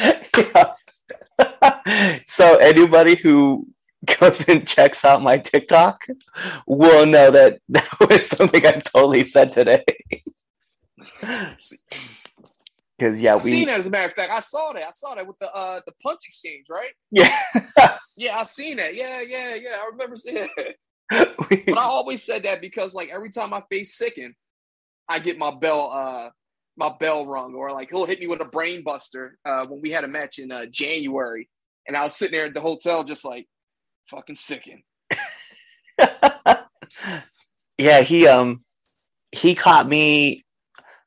so 2.26 2.58
anybody 2.58 3.16
who 3.16 3.68
goes 4.20 4.48
and 4.48 4.68
checks 4.68 5.06
out 5.06 5.22
my 5.22 5.38
TikTok 5.38 6.06
will 6.68 7.06
know 7.06 7.32
that 7.32 7.60
that 7.70 7.90
was 8.00 8.28
something 8.28 8.66
I 8.66 8.74
totally 8.74 9.24
said 9.24 9.52
today. 9.52 9.84
Because 12.98 13.20
yeah, 13.20 13.34
we 13.34 13.40
seen 13.40 13.66
that 13.66 13.80
as 13.80 13.88
a 13.88 13.90
matter 13.90 14.10
of 14.10 14.14
fact. 14.14 14.32
I 14.32 14.42
saw 14.42 14.74
that. 14.74 14.84
I 14.88 14.92
saw 14.92 15.16
that 15.16 15.26
with 15.26 15.40
the 15.40 15.52
uh 15.52 15.82
the 15.88 15.92
punch 16.04 16.20
exchange, 16.24 16.68
right? 16.70 16.92
yeah 17.10 17.36
Yeah, 18.16 18.38
I 18.38 18.44
seen 18.44 18.78
that. 18.78 18.96
Yeah, 18.96 19.22
yeah, 19.22 19.56
yeah. 19.56 19.78
I 19.82 19.90
remember 19.92 20.16
seeing 20.16 20.48
it. 20.56 20.76
But 21.50 21.78
I 21.78 21.84
always 21.84 22.24
said 22.24 22.44
that 22.44 22.62
because 22.62 22.96
like 22.96 23.10
every 23.10 23.30
time 23.30 23.54
I 23.54 23.62
face 23.70 23.96
sicken, 23.96 24.34
I 25.10 25.20
get 25.20 25.38
my 25.38 25.52
bell 25.52 25.92
uh 25.92 26.30
my 26.78 26.94
bell 26.98 27.26
rung 27.26 27.54
or 27.54 27.74
like 27.74 27.90
he'll 27.90 28.06
hit 28.06 28.22
me 28.22 28.28
with 28.28 28.42
a 28.42 28.46
brain 28.46 28.84
buster 28.84 29.38
uh 29.46 29.66
when 29.68 29.82
we 29.82 29.90
had 29.90 30.06
a 30.06 30.08
match 30.08 30.40
in 30.40 30.52
uh 30.52 30.66
January. 30.72 31.50
And 31.88 31.98
I 31.98 32.04
was 32.04 32.16
sitting 32.16 32.38
there 32.38 32.48
at 32.48 32.54
the 32.54 32.62
hotel 32.62 33.04
just 33.04 33.26
like 33.26 33.48
fucking 34.08 34.36
sicken. 34.36 34.84
yeah 37.78 38.02
he 38.02 38.28
um 38.28 38.64
he 39.32 39.54
caught 39.56 39.88
me 39.88 40.44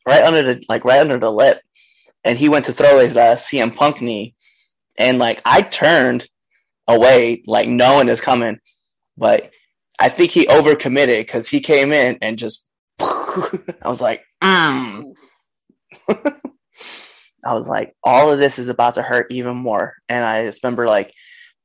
right 0.07 0.23
under 0.25 0.43
the 0.43 0.63
like 0.69 0.85
right 0.85 1.01
under 1.01 1.19
the 1.19 1.33
lip. 1.33 1.61
And 2.25 2.39
he 2.39 2.49
went 2.51 2.67
to 2.67 2.73
throw 2.73 2.99
his 2.99 3.17
uh 3.17 3.37
CM 3.37 3.75
Punk 3.75 4.03
knee. 4.03 4.35
And 4.99 5.19
like 5.19 5.41
I 5.47 5.63
turned 5.63 6.29
away 6.87 7.43
like 7.47 7.69
no 7.69 7.95
one 7.95 8.11
is 8.11 8.21
coming. 8.21 8.59
But 9.17 9.51
I 9.99 10.09
think 10.09 10.31
he 10.31 10.47
overcommitted 10.47 11.19
because 11.19 11.49
he 11.49 11.61
came 11.61 11.93
in 11.93 12.19
and 12.21 12.39
just 12.39 12.67
I 13.01 13.59
was 13.85 14.01
like 14.01 14.23
mm. 14.43 15.13
I 17.47 17.53
was 17.55 17.69
like 17.69 17.95
all 18.03 18.33
of 18.33 18.39
this 18.39 18.59
is 18.59 18.69
about 18.69 18.95
to 18.95 19.03
hurt 19.03 19.27
even 19.31 19.57
more 19.57 19.95
and 20.09 20.25
I 20.25 20.47
just 20.47 20.63
remember 20.63 20.87
like 20.87 21.13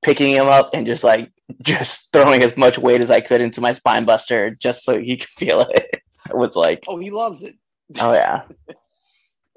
picking 0.02 0.34
him 0.34 0.48
up 0.48 0.72
and 0.74 0.86
just 0.86 1.04
like 1.04 1.32
just 1.64 2.10
throwing 2.14 2.44
as 2.44 2.56
much 2.58 2.78
weight 2.78 3.02
as 3.02 3.12
I 3.12 3.22
could 3.22 3.42
into 3.42 3.62
my 3.62 3.72
spine 3.72 4.06
buster 4.06 4.52
just 4.52 4.84
so 4.84 5.00
he 5.00 5.18
could 5.18 5.30
feel 5.30 5.62
it. 5.62 6.02
I 6.32 6.36
was 6.36 6.56
like, 6.56 6.84
Oh, 6.88 6.98
he 6.98 7.10
loves 7.12 7.44
it. 7.44 7.56
oh 8.00 8.14
yeah. 8.14 8.44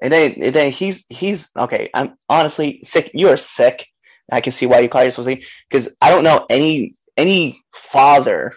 And 0.01 0.11
then, 0.11 0.33
and 0.41 0.53
then 0.53 0.71
he's 0.71 1.05
he's 1.09 1.49
okay. 1.57 1.89
I'm 1.93 2.17
honestly 2.27 2.81
sick. 2.83 3.11
You 3.13 3.29
are 3.29 3.37
sick. 3.37 3.87
I 4.29 4.41
can 4.41 4.51
see 4.51 4.65
why 4.65 4.79
you 4.79 4.89
call 4.89 5.03
yourself 5.03 5.25
sick 5.25 5.45
because 5.69 5.87
I 6.01 6.09
don't 6.09 6.25
know 6.25 6.45
any 6.49 6.93
any 7.15 7.61
father 7.73 8.53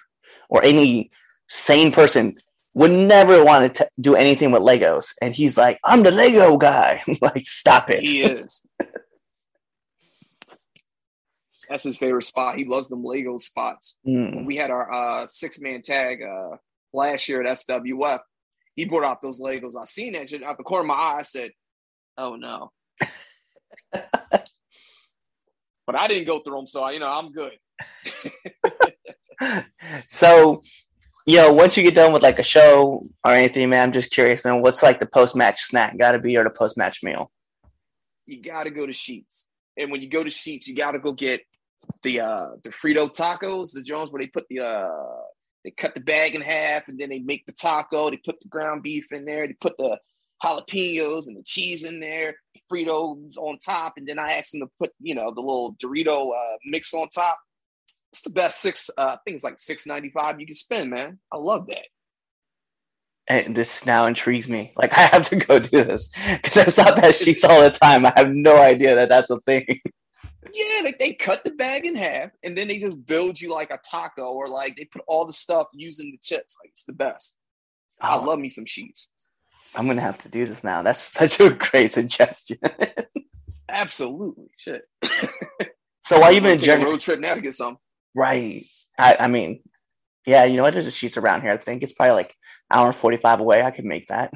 or 0.49 0.65
any 0.65 1.11
sane 1.49 1.93
person 1.93 2.35
would 2.75 2.91
never 2.91 3.45
want 3.45 3.75
to 3.75 3.85
t- 3.85 3.91
do 4.01 4.15
anything 4.15 4.51
with 4.51 4.63
Legos. 4.63 5.13
And 5.23 5.35
he's 5.35 5.57
like, 5.57 5.79
I'm 5.85 6.03
the 6.03 6.11
Lego 6.11 6.59
guy. 6.59 7.03
like, 7.21 7.47
stop 7.47 7.91
it. 7.91 8.01
He 8.01 8.21
is. 8.21 8.63
That's 11.69 11.83
his 11.83 11.97
favorite 11.97 12.23
spot. 12.23 12.59
He 12.59 12.65
loves 12.65 12.89
them 12.89 13.03
Lego 13.03 13.39
spots. 13.39 13.97
Mm. 14.07 14.45
We 14.45 14.57
had 14.57 14.71
our 14.71 14.93
uh, 14.93 15.27
six 15.27 15.61
man 15.61 15.83
tag 15.83 16.23
uh, 16.23 16.57
last 16.93 17.29
year 17.29 17.43
at 17.43 17.59
SWF, 17.59 18.21
he 18.75 18.85
brought 18.85 19.05
out 19.05 19.23
those 19.23 19.41
Legos. 19.41 19.75
I 19.81 19.85
seen 19.85 20.15
that 20.15 20.29
shit 20.29 20.43
out 20.43 20.57
the 20.57 20.65
corner 20.65 20.83
of 20.83 20.89
my 20.89 20.95
eye. 20.95 21.19
I 21.19 21.23
said, 21.23 21.51
"Oh 22.19 22.37
no!" 22.37 22.73
but 23.93 24.49
I 25.95 26.09
didn't 26.09 26.27
go 26.27 26.41
through 26.41 26.57
them, 26.57 26.67
so 26.67 26.87
you 26.89 26.99
know 26.99 27.11
I'm 27.11 27.33
good. 27.33 27.53
so, 30.09 30.63
you 31.27 31.37
know, 31.37 31.53
once 31.53 31.77
you 31.77 31.83
get 31.83 31.95
done 31.95 32.13
with 32.13 32.23
like 32.23 32.39
a 32.39 32.45
show 32.45 33.05
or 33.25 33.33
anything, 33.33 33.71
man, 33.71 33.85
I'm 33.85 33.93
just 33.93 34.11
curious, 34.11 34.45
man, 34.45 34.63
what's 34.63 34.83
like 34.83 35.01
the 35.01 35.07
post 35.07 35.37
match 35.37 35.63
snack 35.63 35.99
got 35.99 36.13
to 36.13 36.19
be 36.19 36.37
or 36.37 36.45
the 36.45 36.51
post 36.51 36.77
match 36.77 37.03
meal? 37.03 37.31
You 38.27 38.41
got 38.43 38.65
to 38.65 38.71
go 38.71 38.87
to 38.87 38.93
Sheetz, 38.93 39.47
and 39.77 39.91
when 39.91 40.01
you 40.01 40.09
go 40.09 40.25
to 40.25 40.31
Sheetz, 40.31 40.67
you 40.67 40.75
got 40.75 40.93
to 40.93 40.99
go 40.99 41.13
get 41.13 41.43
the 42.03 42.21
uh 42.21 42.47
the 42.63 42.71
Frito 42.71 43.09
tacos, 43.09 43.73
the 43.73 43.83
Jones 43.83 44.11
where 44.11 44.23
they 44.23 44.29
put 44.29 44.47
the 44.49 44.61
uh 44.61 44.89
they 45.65 45.71
cut 45.71 45.95
the 45.95 46.01
bag 46.01 46.35
in 46.35 46.43
half 46.43 46.89
and 46.89 46.99
then 46.99 47.09
they 47.09 47.19
make 47.19 47.45
the 47.47 47.53
taco. 47.53 48.11
They 48.11 48.19
put 48.19 48.41
the 48.41 48.49
ground 48.49 48.83
beef 48.83 49.11
in 49.13 49.25
there. 49.25 49.47
They 49.47 49.55
put 49.55 49.77
the 49.79 49.99
jalapenos 50.43 51.27
and 51.27 51.37
the 51.37 51.43
cheese 51.45 51.85
in 51.85 52.01
there, 52.01 52.37
the 52.55 52.61
Fritos 52.71 53.37
on 53.37 53.59
top, 53.59 53.95
and 53.97 54.07
then 54.07 54.19
I 54.19 54.35
asked 54.35 54.53
them 54.53 54.61
to 54.61 54.71
put 54.79 54.93
you 55.01 55.15
know 55.15 55.33
the 55.35 55.41
little 55.41 55.75
Dorito 55.75 56.31
uh, 56.31 56.57
mix 56.65 56.95
on 56.95 57.09
top. 57.09 57.39
It's 58.17 58.23
the 58.23 58.31
best 58.31 58.63
six. 58.63 58.89
Uh, 58.97 59.03
I 59.03 59.19
think 59.27 59.35
it's 59.35 59.45
like 59.45 59.59
six 59.59 59.87
ninety 59.87 60.09
five 60.09 60.41
you 60.41 60.47
can 60.47 60.55
spend, 60.55 60.89
man. 60.89 61.19
I 61.31 61.37
love 61.37 61.67
that. 61.67 61.85
And 63.29 63.55
this 63.55 63.85
now 63.85 64.07
intrigues 64.07 64.51
me. 64.51 64.69
Like 64.79 64.91
I 64.97 65.03
have 65.03 65.25
to 65.25 65.37
go 65.37 65.59
do 65.59 65.85
this 65.85 66.09
because 66.33 66.57
I 66.57 66.65
stop 66.65 66.97
at 66.97 67.11
Sheetz 67.13 67.45
all 67.47 67.61
the 67.61 67.69
time. 67.69 68.07
I 68.07 68.15
have 68.17 68.31
no 68.31 68.57
idea 68.57 68.95
that 68.95 69.11
that's 69.11 69.29
a 69.31 69.39
thing. 69.41 69.67
Yeah, 70.55 70.83
like 70.85 71.01
they 71.01 71.13
cut 71.13 71.43
the 71.45 71.51
bag 71.51 71.85
in 71.85 71.97
half 71.97 72.31
and 72.45 72.57
then 72.57 72.69
they 72.69 72.79
just 72.79 73.05
build 73.05 73.39
you 73.41 73.53
like 73.53 73.71
a 73.73 73.79
taco 73.79 74.33
or 74.33 74.49
like 74.49 74.77
they 74.77 74.85
put 74.85 75.03
all 75.09 75.27
the 75.27 75.33
stuff 75.33 75.67
using 75.75 76.13
the 76.13 76.19
chips. 76.23 76.57
Like 76.63 76.71
it's 76.71 76.85
the 76.85 76.93
best. 76.93 77.35
I 78.01 78.15
Oh, 78.15 78.23
love 78.23 78.39
me 78.39 78.49
some 78.49 78.65
Sheetz. 78.65 79.09
I'm 79.75 79.89
gonna 79.89 80.01
have 80.01 80.19
to 80.19 80.29
do 80.29 80.47
this 80.47 80.63
now. 80.63 80.83
That's 80.83 81.01
such 81.21 81.41
a 81.41 81.51
great 81.51 81.93
suggestion. 81.93 82.59
Absolutely. 83.69 84.47
Shit. 84.57 84.83
so 86.05 86.21
while 86.21 86.31
you've 86.33 86.45
been 86.45 86.63
a 86.71 86.85
road 86.85 87.01
trip 87.01 87.19
now 87.19 87.35
to 87.35 87.41
get 87.41 87.53
some. 87.55 87.77
Right? 88.17 88.65
I, 88.99 89.17
I 89.21 89.27
mean, 89.29 89.61
yeah, 90.27 90.45
you 90.45 90.57
know 90.57 90.63
what? 90.63 90.73
There's 90.73 90.89
a 90.89 90.91
Sheetz 90.91 91.17
around 91.17 91.43
here. 91.43 91.51
I 91.53 91.57
think 91.59 91.83
it's 91.83 91.93
probably 91.93 92.15
like 92.15 92.35
hour 92.73 92.87
and 92.87 92.97
forty 92.97 93.19
five 93.19 93.39
away. 93.41 93.63
I 93.63 93.71
could 93.71 93.85
make 93.85 94.07
that. 94.09 94.33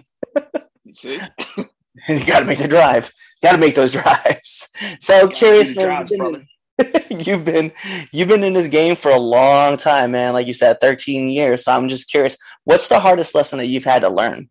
You 0.84 0.94
see? 0.94 1.18
you 2.08 2.24
got 2.26 2.40
to 2.40 2.44
make 2.46 2.58
the 2.58 2.68
drive. 2.68 3.10
Got 3.42 3.52
to 3.52 3.58
make 3.58 3.74
those 3.74 3.92
drives. 4.00 4.68
So 5.00 5.22
Gotta 5.22 5.34
curious, 5.34 5.68
do 5.68 5.74
the 5.74 5.80
man, 5.80 5.88
drives, 5.88 6.10
you've 6.10 6.18
brother. 6.20 6.38
been- 6.38 6.46
you've 7.26 7.44
been 7.44 7.72
you've 8.12 8.28
been 8.28 8.42
in 8.44 8.54
this 8.54 8.68
game 8.68 8.96
for 8.96 9.10
a 9.10 9.18
long 9.18 9.76
time, 9.76 10.12
man. 10.12 10.32
Like 10.32 10.46
you 10.46 10.54
said, 10.54 10.80
13 10.80 11.28
years. 11.28 11.64
So 11.64 11.72
I'm 11.72 11.88
just 11.88 12.10
curious, 12.10 12.36
what's 12.64 12.88
the 12.88 13.00
hardest 13.00 13.34
lesson 13.34 13.58
that 13.58 13.66
you've 13.66 13.84
had 13.84 14.00
to 14.02 14.08
learn? 14.08 14.48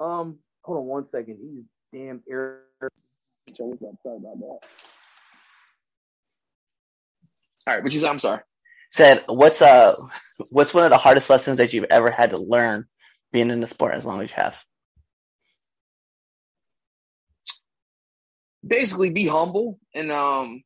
Um, 0.00 0.38
hold 0.62 0.78
on 0.78 0.84
one 0.84 1.04
second. 1.06 1.38
He's 1.40 1.64
damn 1.92 2.22
air. 2.28 2.62
Sorry 3.54 3.72
about 3.72 4.38
that. 4.40 4.58
All 7.66 7.74
right, 7.74 7.84
which 7.84 7.94
is? 7.94 8.04
I'm 8.04 8.18
sorry. 8.18 8.40
Said, 8.92 9.24
what's 9.26 9.62
uh, 9.62 9.94
what's 10.50 10.74
one 10.74 10.84
of 10.84 10.90
the 10.90 10.98
hardest 10.98 11.30
lessons 11.30 11.58
that 11.58 11.72
you've 11.72 11.86
ever 11.90 12.10
had 12.10 12.30
to 12.30 12.38
learn 12.38 12.84
being 13.32 13.50
in 13.50 13.60
the 13.60 13.66
sport 13.66 13.94
as 13.94 14.04
long 14.04 14.20
as 14.22 14.30
you 14.30 14.36
have? 14.36 14.62
Basically, 18.66 19.10
be 19.10 19.26
humble 19.26 19.78
and 19.94 20.12
um, 20.12 20.62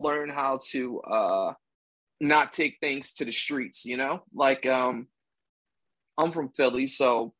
learn 0.00 0.30
how 0.30 0.58
to 0.70 1.00
uh, 1.02 1.52
not 2.20 2.52
take 2.52 2.78
things 2.80 3.12
to 3.14 3.24
the 3.24 3.32
streets. 3.32 3.84
You 3.84 3.98
know, 3.98 4.22
like 4.34 4.66
um, 4.66 5.08
I'm 6.18 6.32
from 6.32 6.50
Philly, 6.56 6.86
so 6.86 7.34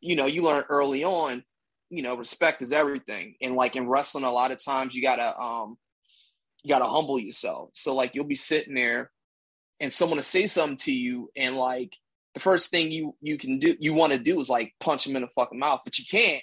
you 0.00 0.16
know, 0.16 0.26
you 0.26 0.42
learn 0.42 0.64
early 0.68 1.04
on. 1.04 1.44
You 1.90 2.02
know, 2.02 2.16
respect 2.16 2.62
is 2.62 2.72
everything, 2.72 3.36
and 3.40 3.56
like 3.56 3.74
in 3.74 3.88
wrestling, 3.88 4.24
a 4.24 4.30
lot 4.30 4.52
of 4.52 4.62
times 4.62 4.94
you 4.94 5.02
gotta 5.02 5.36
um, 5.40 5.76
you 6.62 6.68
gotta 6.68 6.86
humble 6.86 7.18
yourself. 7.18 7.70
So 7.74 7.94
like 7.94 8.14
you'll 8.14 8.24
be 8.24 8.34
sitting 8.34 8.74
there, 8.74 9.10
and 9.78 9.92
someone 9.92 10.18
will 10.18 10.22
say 10.22 10.46
something 10.46 10.76
to 10.78 10.92
you, 10.92 11.30
and 11.36 11.56
like 11.56 11.96
the 12.34 12.40
first 12.40 12.70
thing 12.70 12.92
you 12.92 13.16
you 13.20 13.38
can 13.38 13.58
do 13.58 13.76
you 13.80 13.94
want 13.94 14.12
to 14.12 14.18
do 14.18 14.40
is 14.40 14.48
like 14.48 14.74
punch 14.80 15.04
them 15.04 15.16
in 15.16 15.22
the 15.22 15.28
fucking 15.28 15.58
mouth, 15.58 15.80
but 15.84 15.98
you 15.98 16.04
can't 16.10 16.42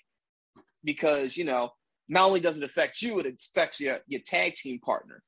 because 0.83 1.37
you 1.37 1.45
know 1.45 1.71
not 2.09 2.25
only 2.25 2.39
does 2.39 2.57
it 2.57 2.63
affect 2.63 3.01
you, 3.01 3.19
it 3.19 3.25
affects 3.25 3.79
your 3.79 3.99
your 4.07 4.21
tag 4.25 4.55
team 4.55 4.79
partner. 4.79 5.21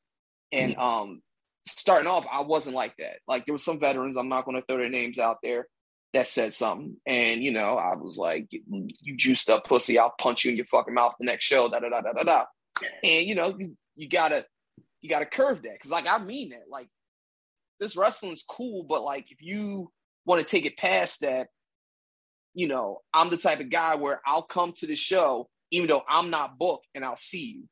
And 0.51 0.75
um, 0.77 1.21
starting 1.67 2.07
off, 2.07 2.25
I 2.31 2.41
wasn't 2.41 2.75
like 2.75 2.95
that. 2.97 3.17
Like 3.27 3.45
there 3.45 3.53
were 3.53 3.59
some 3.59 3.79
veterans, 3.79 4.17
I'm 4.17 4.29
not 4.29 4.45
going 4.45 4.59
to 4.59 4.65
throw 4.65 4.77
their 4.77 4.89
names 4.89 5.19
out 5.19 5.37
there, 5.43 5.67
that 6.13 6.27
said 6.27 6.53
something, 6.53 6.97
and 7.05 7.43
you 7.43 7.51
know 7.51 7.77
I 7.77 7.95
was 7.95 8.17
like, 8.17 8.47
"You 8.51 9.15
juiced 9.15 9.49
up 9.49 9.65
pussy, 9.65 9.99
I'll 9.99 10.13
punch 10.19 10.43
you 10.43 10.51
in 10.51 10.57
your 10.57 10.65
fucking 10.65 10.93
mouth 10.93 11.13
the 11.19 11.25
next 11.25 11.45
show." 11.45 11.69
Da 11.69 11.79
da 11.79 11.89
da 11.89 12.01
da 12.01 12.13
da 12.13 12.23
da. 12.23 12.43
And 13.03 13.27
you 13.27 13.35
know 13.35 13.55
you 13.57 13.77
you 13.95 14.09
gotta 14.09 14.45
you 15.01 15.09
gotta 15.09 15.25
curve 15.25 15.63
that 15.63 15.73
because 15.73 15.91
like 15.91 16.07
I 16.07 16.17
mean 16.17 16.49
that 16.49 16.69
like 16.69 16.89
this 17.79 17.95
wrestling's 17.95 18.43
cool, 18.43 18.83
but 18.83 19.03
like 19.03 19.31
if 19.31 19.41
you 19.41 19.91
want 20.25 20.41
to 20.41 20.47
take 20.47 20.65
it 20.65 20.77
past 20.77 21.21
that, 21.21 21.47
you 22.53 22.67
know, 22.67 22.99
I'm 23.13 23.29
the 23.29 23.37
type 23.37 23.59
of 23.59 23.69
guy 23.69 23.95
where 23.95 24.21
I'll 24.25 24.43
come 24.43 24.73
to 24.73 24.87
the 24.87 24.95
show 24.95 25.49
even 25.71 25.87
though 25.87 26.03
I'm 26.09 26.29
not 26.29 26.57
booked 26.57 26.87
and 26.95 27.05
I'll 27.05 27.15
see 27.15 27.53
you. 27.53 27.63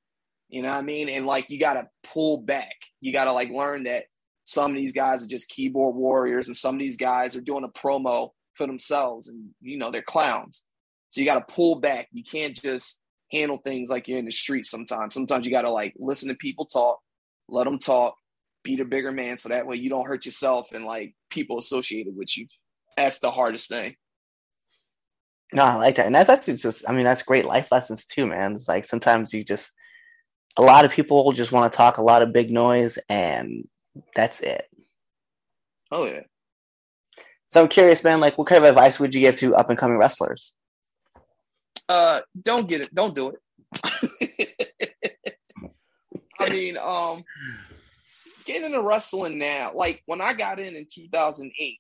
You 0.50 0.62
know 0.62 0.70
what 0.70 0.78
I 0.78 0.82
mean? 0.82 1.10
And 1.10 1.26
like 1.26 1.50
you 1.50 1.60
gotta 1.60 1.90
pull 2.04 2.38
back. 2.42 2.76
You 3.02 3.12
gotta 3.12 3.32
like 3.32 3.50
learn 3.50 3.84
that 3.84 4.06
some 4.44 4.72
of 4.72 4.78
these 4.78 4.94
guys 4.94 5.24
are 5.26 5.28
just 5.28 5.50
keyboard 5.50 5.96
warriors 5.96 6.48
and 6.48 6.56
some 6.56 6.76
of 6.76 6.80
these 6.80 6.96
guys 6.96 7.36
are 7.36 7.42
doing 7.42 7.66
a 7.66 7.70
promo 7.70 8.30
for 8.54 8.66
themselves 8.66 9.28
and 9.28 9.50
you 9.62 9.78
know 9.78 9.92
they're 9.92 10.02
clowns. 10.02 10.64
So 11.10 11.22
you 11.22 11.28
gotta 11.28 11.46
pull 11.48 11.80
back. 11.80 12.08
You 12.12 12.24
can't 12.24 12.56
just 12.56 13.02
handle 13.32 13.58
things 13.58 13.90
like 13.90 14.08
you're 14.08 14.20
in 14.20 14.26
the 14.26 14.32
street 14.32 14.66
sometimes. 14.66 15.14
Sometimes 15.14 15.46
you 15.46 15.52
gotta 15.52 15.70
like 15.70 15.94
listen 15.98 16.30
to 16.30 16.36
people 16.36 16.66
talk, 16.66 17.00
let 17.50 17.66
them 17.66 17.80
talk, 17.80 18.16
be 18.64 18.76
the 18.76 18.86
bigger 18.86 19.12
man 19.12 19.38
so 19.38 19.50
that 19.50 19.66
way 19.66 19.78
you 19.78 19.90
don't 19.90 20.08
hurt 20.08 20.26
yourself 20.26 20.72
and 20.74 20.86
like 20.86 21.16
people 21.30 21.58
associated 21.58 22.16
with 22.16 22.38
you. 22.38 22.48
That's 22.96 23.20
the 23.20 23.32
hardest 23.32 23.70
thing. 23.70 23.96
No, 25.54 25.64
I 25.64 25.76
like 25.76 25.96
that. 25.96 26.06
And 26.06 26.16
that's 26.16 26.30
actually 26.30 26.58
just, 26.58 26.90
I 26.90 26.94
mean, 26.94 27.06
that's 27.06 27.24
great 27.24 27.46
life 27.46 27.72
lessons 27.72 28.06
too, 28.06 28.28
man. 28.28 28.54
It's 28.54 28.68
like 28.68 28.84
sometimes 28.86 29.34
you 29.34 29.44
just, 29.44 29.72
a 30.58 30.62
lot 30.62 30.84
of 30.84 30.92
people 30.92 31.32
just 31.32 31.52
want 31.52 31.72
to 31.72 31.78
talk 31.78 31.98
a 31.98 32.02
lot 32.02 32.22
of 32.22 32.34
big 32.34 32.52
noise 32.52 33.00
and 33.08 33.68
that's 34.16 34.42
it. 34.42 34.66
Oh 35.92 36.06
yeah. 36.06 36.22
So 37.50 37.62
I'm 37.62 37.70
curious, 37.70 38.04
man, 38.04 38.20
like 38.20 38.38
what 38.38 38.48
kind 38.48 38.64
of 38.64 38.70
advice 38.70 39.00
would 39.00 39.16
you 39.16 39.22
give 39.22 39.36
to 39.38 39.56
up 39.56 39.70
and 39.70 39.80
coming 39.80 39.98
wrestlers? 39.98 40.54
Uh, 41.88 42.20
don't 42.42 42.68
get 42.68 42.82
it. 42.82 42.94
Don't 42.94 43.16
do 43.16 43.32
it. 43.32 44.47
I 46.40 46.50
mean, 46.50 46.78
um, 46.78 47.24
getting 48.46 48.66
into 48.66 48.82
wrestling 48.82 49.38
now, 49.38 49.72
like 49.74 50.04
when 50.06 50.22
I 50.22 50.34
got 50.34 50.60
in 50.60 50.76
in 50.76 50.88
2008, 50.92 51.80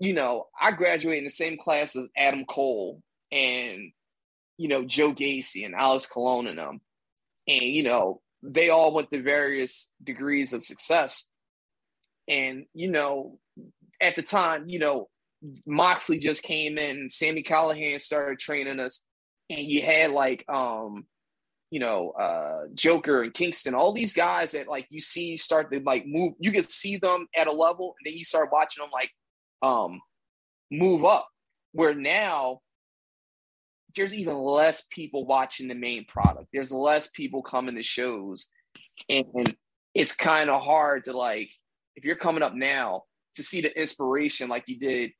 you 0.00 0.12
know, 0.12 0.46
I 0.60 0.72
graduated 0.72 1.18
in 1.18 1.24
the 1.24 1.30
same 1.30 1.58
class 1.58 1.96
as 1.96 2.08
Adam 2.16 2.44
Cole 2.44 3.02
and, 3.32 3.92
you 4.56 4.68
know, 4.68 4.84
Joe 4.84 5.12
Gacy 5.12 5.64
and 5.64 5.74
Alex 5.74 6.06
Colon 6.06 6.46
and 6.46 6.58
them. 6.58 6.80
And, 7.46 7.62
you 7.62 7.82
know, 7.82 8.20
they 8.42 8.70
all 8.70 8.94
went 8.94 9.10
to 9.10 9.22
various 9.22 9.92
degrees 10.02 10.52
of 10.52 10.62
success. 10.62 11.28
And, 12.28 12.66
you 12.74 12.90
know, 12.90 13.38
at 14.00 14.16
the 14.16 14.22
time, 14.22 14.66
you 14.68 14.78
know, 14.78 15.08
Moxley 15.66 16.18
just 16.18 16.42
came 16.42 16.78
in, 16.78 17.10
Sami 17.10 17.42
Callihan 17.42 18.00
started 18.00 18.38
training 18.38 18.80
us, 18.80 19.02
and 19.50 19.66
you 19.66 19.82
had 19.82 20.10
like 20.10 20.44
um, 20.48 21.06
you 21.70 21.80
know, 21.80 22.10
uh 22.10 22.68
Joker 22.74 23.22
and 23.22 23.34
Kingston, 23.34 23.74
all 23.74 23.92
these 23.92 24.14
guys 24.14 24.52
that 24.52 24.68
like 24.68 24.86
you 24.90 25.00
see 25.00 25.36
start 25.36 25.72
to 25.72 25.80
like 25.80 26.06
move, 26.06 26.34
you 26.38 26.52
can 26.52 26.62
see 26.62 26.96
them 26.96 27.26
at 27.36 27.46
a 27.46 27.52
level, 27.52 27.94
and 27.98 28.06
then 28.06 28.18
you 28.18 28.24
start 28.24 28.50
watching 28.52 28.82
them 28.82 28.90
like 28.92 29.10
um 29.62 30.00
move 30.70 31.04
up. 31.04 31.28
Where 31.72 31.94
now 31.94 32.60
there's 33.94 34.14
even 34.14 34.36
less 34.36 34.86
people 34.90 35.26
watching 35.26 35.68
the 35.68 35.74
main 35.74 36.04
product. 36.04 36.48
There's 36.52 36.72
less 36.72 37.08
people 37.08 37.42
coming 37.42 37.74
to 37.74 37.82
shows. 37.82 38.48
And 39.08 39.54
it's 39.94 40.14
kind 40.14 40.50
of 40.50 40.62
hard 40.62 41.04
to 41.04 41.16
like, 41.16 41.50
if 41.96 42.04
you're 42.04 42.16
coming 42.16 42.42
up 42.42 42.54
now 42.54 43.02
to 43.34 43.42
see 43.42 43.60
the 43.60 43.78
inspiration 43.78 44.48
like 44.48 44.64
you 44.66 44.78
did, 44.78 45.12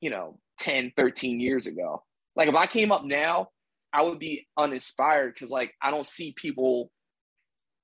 you 0.00 0.10
know, 0.10 0.38
10, 0.58 0.92
13 0.96 1.40
years 1.40 1.66
ago. 1.66 2.02
Like 2.36 2.48
if 2.48 2.56
I 2.56 2.66
came 2.66 2.92
up 2.92 3.04
now, 3.04 3.48
I 3.92 4.02
would 4.02 4.18
be 4.18 4.46
uninspired 4.56 5.34
because 5.34 5.50
like 5.50 5.74
I 5.82 5.90
don't 5.90 6.06
see 6.06 6.32
people 6.36 6.90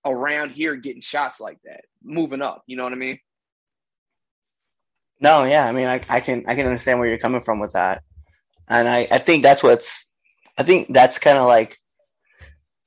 around 0.04 0.52
here 0.52 0.76
getting 0.76 1.00
shots 1.00 1.40
like 1.40 1.58
that, 1.64 1.84
moving 2.02 2.42
up. 2.42 2.62
You 2.66 2.76
know 2.76 2.84
what 2.84 2.92
I 2.92 2.96
mean? 2.96 3.18
No, 5.20 5.44
yeah, 5.44 5.66
I 5.66 5.72
mean, 5.72 5.88
I, 5.88 6.00
I 6.08 6.20
can 6.20 6.44
I 6.46 6.54
can 6.54 6.66
understand 6.66 6.98
where 6.98 7.08
you're 7.08 7.18
coming 7.18 7.40
from 7.40 7.60
with 7.60 7.72
that, 7.72 8.02
and 8.68 8.88
I 8.88 9.08
I 9.10 9.18
think 9.18 9.42
that's 9.42 9.62
what's 9.62 10.10
I 10.58 10.62
think 10.62 10.88
that's 10.88 11.18
kind 11.18 11.38
of 11.38 11.46
like 11.46 11.78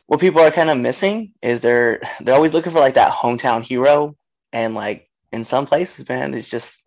what 0.08 0.19
people 0.19 0.41
are 0.41 0.51
kind 0.51 0.69
of 0.69 0.77
missing 0.77 1.34
is 1.41 1.62
they're 1.62 2.01
they're 2.21 2.36
always 2.36 2.53
looking 2.53 2.71
for 2.71 2.79
like 2.79 2.95
that 2.95 3.12
hometown 3.12 3.65
hero, 3.65 4.15
and 4.53 4.75
like 4.75 5.10
in 5.32 5.43
some 5.43 5.65
places, 5.65 6.08
man, 6.08 6.34
it's 6.34 6.49
just 6.49 6.84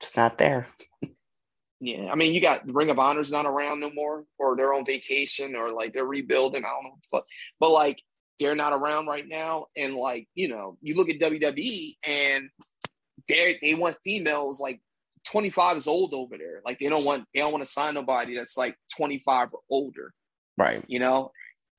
it's 0.00 0.16
not 0.16 0.38
there. 0.38 0.66
Yeah, 1.80 2.10
I 2.12 2.14
mean, 2.14 2.34
you 2.34 2.40
got 2.40 2.70
Ring 2.70 2.90
of 2.90 2.98
Honor's 2.98 3.32
not 3.32 3.46
around 3.46 3.80
no 3.80 3.90
more, 3.90 4.24
or 4.38 4.54
they're 4.54 4.74
on 4.74 4.84
vacation, 4.84 5.56
or 5.56 5.72
like 5.72 5.92
they're 5.92 6.04
rebuilding. 6.04 6.64
I 6.64 6.68
don't 6.68 6.84
know 6.84 6.90
what 6.90 7.00
the 7.00 7.08
fuck, 7.10 7.26
but 7.58 7.70
like 7.70 8.02
they're 8.38 8.56
not 8.56 8.72
around 8.72 9.06
right 9.06 9.26
now. 9.26 9.66
And 9.76 9.94
like, 9.94 10.28
you 10.34 10.48
know, 10.48 10.76
you 10.80 10.96
look 10.96 11.10
at 11.10 11.20
WWE 11.20 11.96
and 12.06 12.50
they 13.28 13.58
they 13.62 13.74
want 13.74 13.96
females 14.02 14.60
like 14.60 14.80
25 15.26 15.76
is 15.76 15.86
old 15.86 16.14
over 16.14 16.36
there. 16.36 16.62
Like 16.64 16.78
they 16.78 16.88
don't 16.88 17.04
want 17.04 17.26
they 17.32 17.40
don't 17.40 17.52
want 17.52 17.62
to 17.64 17.70
sign 17.70 17.94
nobody 17.94 18.34
that's 18.34 18.56
like 18.56 18.76
25 18.96 19.52
or 19.52 19.60
older. 19.70 20.12
Right. 20.56 20.82
You 20.88 20.98
know, 20.98 21.32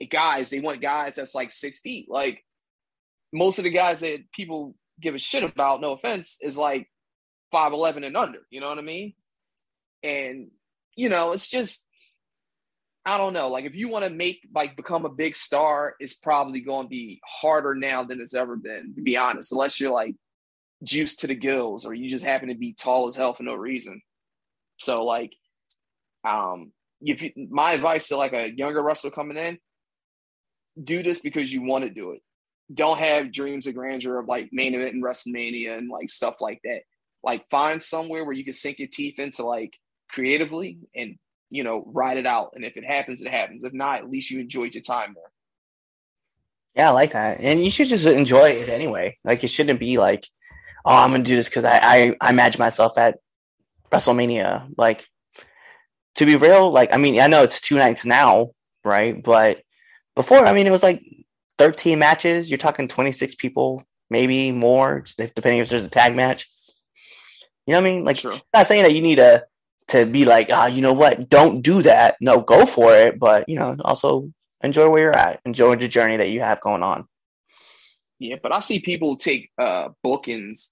guys 0.09 0.49
they 0.49 0.59
want 0.59 0.81
guys 0.81 1.15
that's 1.15 1.35
like 1.35 1.51
six 1.51 1.79
feet. 1.79 2.07
Like 2.09 2.43
most 3.33 3.57
of 3.57 3.63
the 3.63 3.69
guys 3.69 4.01
that 4.01 4.31
people 4.31 4.75
give 4.99 5.15
a 5.15 5.19
shit 5.19 5.43
about, 5.43 5.81
no 5.81 5.91
offense, 5.91 6.37
is 6.41 6.57
like 6.57 6.87
five 7.51 7.73
eleven 7.73 8.03
and 8.03 8.15
under. 8.15 8.39
You 8.49 8.61
know 8.61 8.69
what 8.69 8.77
I 8.77 8.81
mean? 8.81 9.13
And 10.03 10.49
you 10.95 11.09
know, 11.09 11.31
it's 11.33 11.47
just 11.47 11.87
I 13.05 13.17
don't 13.17 13.33
know. 13.33 13.49
Like 13.49 13.65
if 13.65 13.75
you 13.75 13.89
want 13.89 14.05
to 14.05 14.11
make 14.11 14.47
like 14.53 14.75
become 14.75 15.05
a 15.05 15.09
big 15.09 15.35
star, 15.35 15.95
it's 15.99 16.13
probably 16.13 16.61
going 16.61 16.85
to 16.85 16.89
be 16.89 17.19
harder 17.25 17.73
now 17.73 18.03
than 18.03 18.21
it's 18.21 18.35
ever 18.35 18.55
been. 18.55 18.93
To 18.95 19.01
be 19.01 19.17
honest, 19.17 19.51
unless 19.51 19.79
you're 19.79 19.91
like 19.91 20.15
juiced 20.83 21.19
to 21.21 21.27
the 21.27 21.35
gills 21.35 21.85
or 21.85 21.93
you 21.93 22.09
just 22.09 22.25
happen 22.25 22.49
to 22.49 22.55
be 22.55 22.73
tall 22.73 23.07
as 23.07 23.15
hell 23.15 23.33
for 23.33 23.43
no 23.43 23.55
reason. 23.55 24.01
So 24.77 25.03
like, 25.03 25.35
um, 26.23 26.71
if 27.01 27.21
you, 27.23 27.31
my 27.49 27.73
advice 27.73 28.07
to 28.09 28.17
like 28.17 28.33
a 28.33 28.55
younger 28.55 28.83
wrestler 28.83 29.11
coming 29.11 29.37
in, 29.37 29.57
do 30.81 31.01
this 31.01 31.19
because 31.19 31.51
you 31.51 31.63
want 31.63 31.83
to 31.83 31.89
do 31.89 32.11
it. 32.11 32.21
Don't 32.73 32.99
have 32.99 33.31
dreams 33.31 33.67
of 33.67 33.75
grandeur 33.75 34.19
of 34.19 34.27
like 34.27 34.49
main 34.51 34.75
event 34.75 34.93
and 34.93 35.03
WrestleMania 35.03 35.77
and 35.77 35.89
like 35.89 36.09
stuff 36.09 36.35
like 36.39 36.59
that. 36.63 36.81
Like 37.23 37.49
find 37.49 37.81
somewhere 37.81 38.23
where 38.23 38.33
you 38.33 38.43
can 38.43 38.53
sink 38.53 38.79
your 38.79 38.87
teeth 38.91 39.19
into 39.19 39.43
like 39.43 39.77
creatively 40.11 40.77
and 40.95 41.17
you 41.49 41.63
know 41.63 41.83
ride 41.93 42.17
it 42.17 42.25
out. 42.25 42.51
And 42.53 42.63
if 42.63 42.77
it 42.77 42.85
happens, 42.85 43.21
it 43.21 43.31
happens. 43.31 43.63
If 43.63 43.73
not, 43.73 43.99
at 43.99 44.09
least 44.09 44.31
you 44.31 44.39
enjoyed 44.39 44.73
your 44.73 44.83
time 44.83 45.13
there. 45.15 45.31
Yeah, 46.75 46.89
I 46.89 46.91
like 46.93 47.11
that. 47.11 47.39
And 47.41 47.63
you 47.63 47.69
should 47.69 47.87
just 47.87 48.07
enjoy 48.07 48.49
it 48.49 48.69
anyway. 48.69 49.17
Like 49.23 49.43
it 49.43 49.49
shouldn't 49.49 49.79
be 49.79 49.97
like, 49.97 50.27
oh, 50.85 50.95
I'm 50.95 51.11
gonna 51.11 51.23
do 51.23 51.35
this 51.35 51.49
because 51.49 51.65
I, 51.65 51.79
I 51.81 52.15
I 52.21 52.29
imagine 52.29 52.59
myself 52.59 52.97
at 52.97 53.19
WrestleMania. 53.91 54.73
Like 54.77 55.07
to 56.15 56.25
be 56.25 56.35
real, 56.35 56.71
like 56.71 56.93
I 56.93 56.97
mean, 56.97 57.19
I 57.19 57.27
know 57.27 57.43
it's 57.43 57.61
two 57.61 57.77
nights 57.77 58.05
now, 58.05 58.51
right? 58.83 59.21
But 59.21 59.61
before, 60.15 60.45
I 60.45 60.53
mean, 60.53 60.67
it 60.67 60.71
was 60.71 60.83
like 60.83 61.03
13 61.57 61.99
matches. 61.99 62.49
You're 62.49 62.57
talking 62.57 62.87
26 62.87 63.35
people, 63.35 63.83
maybe 64.09 64.51
more, 64.51 65.03
if, 65.17 65.33
depending 65.33 65.59
if 65.59 65.69
there's 65.69 65.85
a 65.85 65.89
tag 65.89 66.15
match. 66.15 66.49
You 67.65 67.73
know 67.73 67.79
what 67.81 67.87
I 67.87 67.91
mean? 67.91 68.03
Like, 68.03 68.17
True. 68.17 68.31
not 68.53 68.67
saying 68.67 68.83
that 68.83 68.93
you 68.93 69.01
need 69.01 69.17
to 69.17 69.45
to 69.91 70.05
be 70.05 70.25
like, 70.25 70.49
ah, 70.51 70.67
you 70.67 70.81
know 70.81 70.93
what? 70.93 71.29
Don't 71.29 71.61
do 71.61 71.81
that. 71.83 72.15
No, 72.21 72.41
go 72.41 72.65
for 72.65 72.95
it. 72.95 73.19
But 73.19 73.47
you 73.47 73.55
know, 73.55 73.77
also 73.83 74.31
enjoy 74.61 74.89
where 74.89 75.01
you're 75.01 75.17
at. 75.17 75.41
Enjoy 75.45 75.75
the 75.75 75.87
journey 75.87 76.17
that 76.17 76.29
you 76.29 76.41
have 76.41 76.61
going 76.61 76.83
on. 76.83 77.07
Yeah, 78.19 78.37
but 78.41 78.51
I 78.51 78.59
see 78.59 78.79
people 78.79 79.15
take 79.17 79.49
uh 79.57 79.89
bookings 80.03 80.71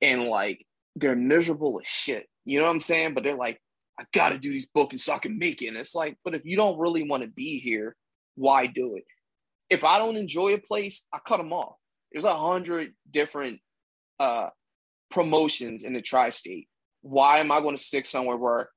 and 0.00 0.24
like 0.24 0.64
they're 0.96 1.16
miserable 1.16 1.80
as 1.80 1.88
shit. 1.88 2.26
You 2.44 2.58
know 2.58 2.66
what 2.66 2.72
I'm 2.72 2.80
saying? 2.80 3.14
But 3.14 3.24
they're 3.24 3.36
like, 3.36 3.60
I 3.98 4.04
gotta 4.12 4.38
do 4.38 4.50
these 4.50 4.68
bookings 4.68 5.04
so 5.04 5.14
I 5.14 5.18
can 5.18 5.38
make 5.38 5.62
it. 5.62 5.68
And 5.68 5.76
it's 5.76 5.94
like, 5.94 6.16
but 6.24 6.34
if 6.34 6.44
you 6.44 6.56
don't 6.56 6.78
really 6.78 7.02
want 7.02 7.22
to 7.22 7.28
be 7.28 7.58
here, 7.58 7.96
why 8.36 8.66
do 8.66 8.96
it? 8.96 9.04
If 9.68 9.84
I 9.84 9.98
don't 9.98 10.16
enjoy 10.16 10.54
a 10.54 10.58
place, 10.58 11.06
I 11.12 11.18
cut 11.18 11.38
them 11.38 11.52
off. 11.52 11.76
There's 12.12 12.24
a 12.24 12.34
hundred 12.34 12.94
different 13.10 13.60
uh 14.18 14.50
promotions 15.10 15.82
in 15.82 15.92
the 15.92 16.02
tri-state. 16.02 16.68
Why 17.02 17.38
am 17.38 17.50
I 17.52 17.60
going 17.60 17.76
to 17.76 17.82
stick 17.82 18.06
somewhere 18.06 18.36
where 18.36 18.68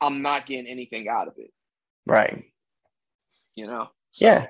I'm 0.00 0.22
not 0.22 0.46
getting 0.46 0.66
anything 0.66 1.08
out 1.08 1.28
of 1.28 1.34
it? 1.36 1.50
Right. 2.06 2.44
You 3.56 3.66
know? 3.66 3.88
So- 4.10 4.26
Yeah. 4.26 4.46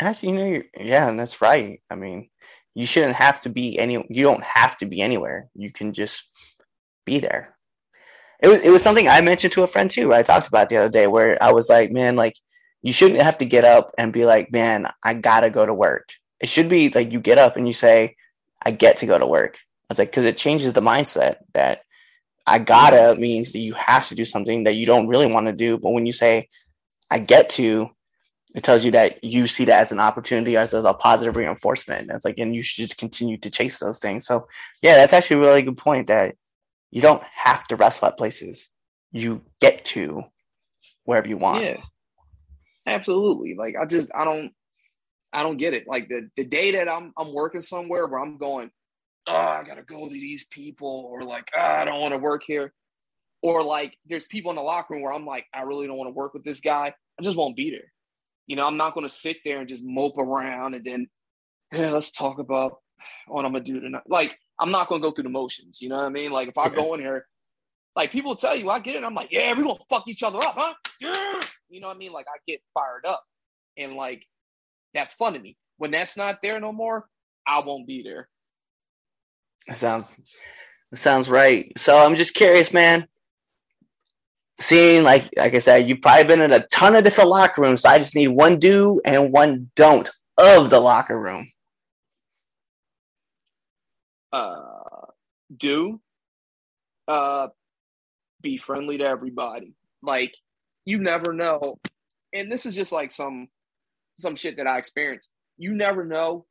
Actually, 0.00 0.28
you 0.28 0.34
know, 0.38 0.44
you're, 0.46 0.64
yeah, 0.78 1.08
and 1.08 1.18
that's 1.18 1.40
right. 1.42 1.82
I 1.90 1.96
mean, 1.96 2.30
you 2.76 2.86
shouldn't 2.86 3.16
have 3.16 3.40
to 3.40 3.48
be 3.48 3.76
any. 3.80 3.94
You 4.08 4.22
don't 4.22 4.44
have 4.44 4.76
to 4.78 4.86
be 4.86 5.00
anywhere. 5.02 5.48
You 5.56 5.72
can 5.72 5.92
just 5.92 6.22
be 7.04 7.18
there. 7.18 7.56
It 8.40 8.46
was 8.46 8.60
it 8.60 8.70
was 8.70 8.80
something 8.80 9.08
I 9.08 9.22
mentioned 9.22 9.54
to 9.54 9.64
a 9.64 9.66
friend 9.66 9.90
too. 9.90 10.14
I 10.14 10.22
talked 10.22 10.46
about 10.46 10.68
the 10.68 10.76
other 10.76 10.88
day 10.88 11.08
where 11.08 11.36
I 11.42 11.50
was 11.50 11.68
like, 11.68 11.90
man, 11.90 12.14
like 12.14 12.34
you 12.80 12.92
shouldn't 12.92 13.22
have 13.22 13.38
to 13.38 13.44
get 13.44 13.64
up 13.64 13.90
and 13.98 14.12
be 14.12 14.24
like, 14.24 14.52
man, 14.52 14.86
I 15.02 15.14
gotta 15.14 15.50
go 15.50 15.66
to 15.66 15.74
work. 15.74 16.10
It 16.38 16.48
should 16.48 16.68
be 16.68 16.90
like 16.90 17.10
you 17.10 17.18
get 17.18 17.38
up 17.38 17.56
and 17.56 17.66
you 17.66 17.72
say, 17.72 18.14
I 18.64 18.70
get 18.70 18.98
to 18.98 19.06
go 19.06 19.18
to 19.18 19.26
work. 19.26 19.58
I 19.90 19.94
was 19.94 19.98
like, 19.98 20.12
because 20.12 20.26
it 20.26 20.36
changes 20.36 20.74
the 20.74 20.80
mindset 20.80 21.38
that 21.54 21.80
I 22.48 22.58
gotta 22.58 23.18
means 23.18 23.52
that 23.52 23.58
you 23.58 23.74
have 23.74 24.08
to 24.08 24.14
do 24.14 24.24
something 24.24 24.64
that 24.64 24.74
you 24.74 24.86
don't 24.86 25.08
really 25.08 25.26
want 25.26 25.46
to 25.46 25.52
do. 25.52 25.78
But 25.78 25.90
when 25.90 26.06
you 26.06 26.12
say, 26.12 26.48
I 27.10 27.18
get 27.18 27.50
to, 27.50 27.90
it 28.54 28.62
tells 28.62 28.84
you 28.84 28.90
that 28.92 29.22
you 29.22 29.46
see 29.46 29.66
that 29.66 29.82
as 29.82 29.92
an 29.92 30.00
opportunity 30.00 30.56
or 30.56 30.60
as 30.60 30.72
a 30.72 30.94
positive 30.94 31.36
reinforcement. 31.36 32.02
And 32.02 32.10
it's 32.12 32.24
like, 32.24 32.38
and 32.38 32.54
you 32.54 32.62
should 32.62 32.82
just 32.82 32.98
continue 32.98 33.36
to 33.38 33.50
chase 33.50 33.78
those 33.78 33.98
things. 33.98 34.26
So, 34.26 34.48
yeah, 34.82 34.94
that's 34.94 35.12
actually 35.12 35.36
a 35.36 35.40
really 35.40 35.62
good 35.62 35.76
point 35.76 36.06
that 36.06 36.34
you 36.90 37.02
don't 37.02 37.22
have 37.34 37.66
to 37.68 37.76
wrestle 37.76 38.08
at 38.08 38.16
places. 38.16 38.70
You 39.12 39.42
get 39.60 39.84
to 39.86 40.24
wherever 41.04 41.28
you 41.28 41.36
want. 41.36 41.62
Yeah, 41.62 41.80
absolutely. 42.86 43.54
Like 43.54 43.74
I 43.80 43.84
just 43.84 44.10
I 44.14 44.24
don't 44.24 44.52
I 45.32 45.42
don't 45.42 45.58
get 45.58 45.74
it. 45.74 45.86
Like 45.86 46.08
the 46.08 46.28
the 46.36 46.44
day 46.44 46.72
that 46.72 46.88
I'm 46.88 47.12
I'm 47.16 47.32
working 47.32 47.60
somewhere 47.60 48.06
where 48.06 48.20
I'm 48.20 48.38
going, 48.38 48.70
oh, 49.26 49.34
I 49.34 49.62
gotta 49.64 49.82
go 49.82 50.06
to 50.06 50.12
these 50.12 50.46
people, 50.50 51.08
or 51.10 51.22
like 51.22 51.50
oh, 51.56 51.60
I 51.60 51.84
don't 51.84 52.00
want 52.00 52.14
to 52.14 52.20
work 52.20 52.42
here, 52.46 52.72
or 53.42 53.62
like 53.62 53.96
there's 54.06 54.26
people 54.26 54.50
in 54.50 54.56
the 54.56 54.62
locker 54.62 54.94
room 54.94 55.02
where 55.02 55.12
I'm 55.12 55.26
like 55.26 55.46
I 55.54 55.62
really 55.62 55.86
don't 55.86 55.98
want 55.98 56.08
to 56.08 56.14
work 56.14 56.34
with 56.34 56.44
this 56.44 56.60
guy. 56.60 56.92
I 57.18 57.22
just 57.22 57.36
won't 57.36 57.56
be 57.56 57.70
there. 57.70 57.92
You 58.46 58.56
know, 58.56 58.66
I'm 58.66 58.76
not 58.76 58.94
going 58.94 59.06
to 59.06 59.12
sit 59.12 59.38
there 59.44 59.58
and 59.58 59.68
just 59.68 59.84
mope 59.84 60.16
around 60.16 60.74
and 60.74 60.84
then 60.84 61.08
yeah, 61.72 61.90
let's 61.90 62.10
talk 62.10 62.38
about 62.38 62.78
what 63.26 63.44
I'm 63.44 63.52
gonna 63.52 63.64
do 63.64 63.80
tonight. 63.80 64.04
Like 64.08 64.38
I'm 64.58 64.70
not 64.70 64.88
going 64.88 65.00
to 65.00 65.06
go 65.06 65.12
through 65.12 65.24
the 65.24 65.30
motions. 65.30 65.80
You 65.82 65.88
know 65.88 65.96
what 65.96 66.06
I 66.06 66.10
mean? 66.10 66.32
Like 66.32 66.48
if 66.48 66.58
I 66.58 66.68
go 66.68 66.94
in 66.94 67.00
here, 67.00 67.26
like 67.98 68.12
people 68.12 68.36
tell 68.36 68.54
you, 68.54 68.70
I 68.70 68.78
get 68.78 68.94
it. 68.94 69.04
I'm 69.04 69.14
like, 69.14 69.32
yeah, 69.32 69.52
we're 69.56 69.64
gonna 69.64 69.78
fuck 69.90 70.06
each 70.06 70.22
other 70.22 70.38
up, 70.38 70.54
huh? 70.56 70.74
Yeah. 71.00 71.40
You 71.68 71.80
know 71.80 71.88
what 71.88 71.96
I 71.96 71.98
mean? 71.98 72.12
Like 72.12 72.26
I 72.32 72.38
get 72.46 72.60
fired 72.72 73.04
up, 73.06 73.24
and 73.76 73.94
like 73.94 74.24
that's 74.94 75.12
fun 75.12 75.32
to 75.32 75.40
me. 75.40 75.56
When 75.78 75.90
that's 75.90 76.16
not 76.16 76.38
there 76.40 76.60
no 76.60 76.72
more, 76.72 77.08
I 77.46 77.60
won't 77.60 77.88
be 77.88 78.02
there. 78.02 78.28
Sounds 79.72 80.20
sounds 80.94 81.28
right. 81.28 81.72
So 81.76 81.98
I'm 81.98 82.16
just 82.16 82.34
curious, 82.34 82.72
man. 82.72 83.06
Seeing 84.60 85.04
like 85.04 85.28
like 85.36 85.54
I 85.54 85.58
said, 85.58 85.88
you've 85.88 86.00
probably 86.00 86.24
been 86.24 86.40
in 86.40 86.52
a 86.52 86.66
ton 86.68 86.96
of 86.96 87.04
different 87.04 87.30
locker 87.30 87.62
rooms. 87.62 87.82
So 87.82 87.88
I 87.88 87.98
just 87.98 88.14
need 88.14 88.28
one 88.28 88.58
do 88.58 89.00
and 89.04 89.32
one 89.32 89.70
don't 89.76 90.08
of 90.36 90.70
the 90.70 90.80
locker 90.80 91.18
room. 91.18 91.50
Uh, 94.32 95.06
do 95.56 96.00
uh, 97.06 97.48
be 98.40 98.56
friendly 98.56 98.98
to 98.98 99.04
everybody. 99.04 99.74
Like 100.02 100.34
you 100.84 100.98
never 100.98 101.32
know, 101.32 101.78
and 102.32 102.50
this 102.50 102.66
is 102.66 102.74
just 102.74 102.92
like 102.92 103.10
some 103.10 103.48
some 104.18 104.34
shit 104.34 104.56
that 104.58 104.66
I 104.66 104.78
experienced. 104.78 105.28
You 105.56 105.74
never 105.74 106.04
know. 106.04 106.46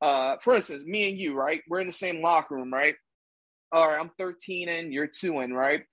Uh, 0.00 0.36
for 0.40 0.54
instance, 0.54 0.84
me 0.84 1.08
and 1.08 1.18
you, 1.18 1.34
right? 1.34 1.62
We're 1.68 1.80
in 1.80 1.86
the 1.86 1.92
same 1.92 2.22
locker 2.22 2.54
room, 2.54 2.72
right? 2.72 2.94
All 3.72 3.88
right, 3.88 4.00
I'm 4.00 4.10
13 4.18 4.68
and 4.68 4.92
you're 4.92 5.06
two 5.06 5.40
in, 5.40 5.52
right? 5.52 5.84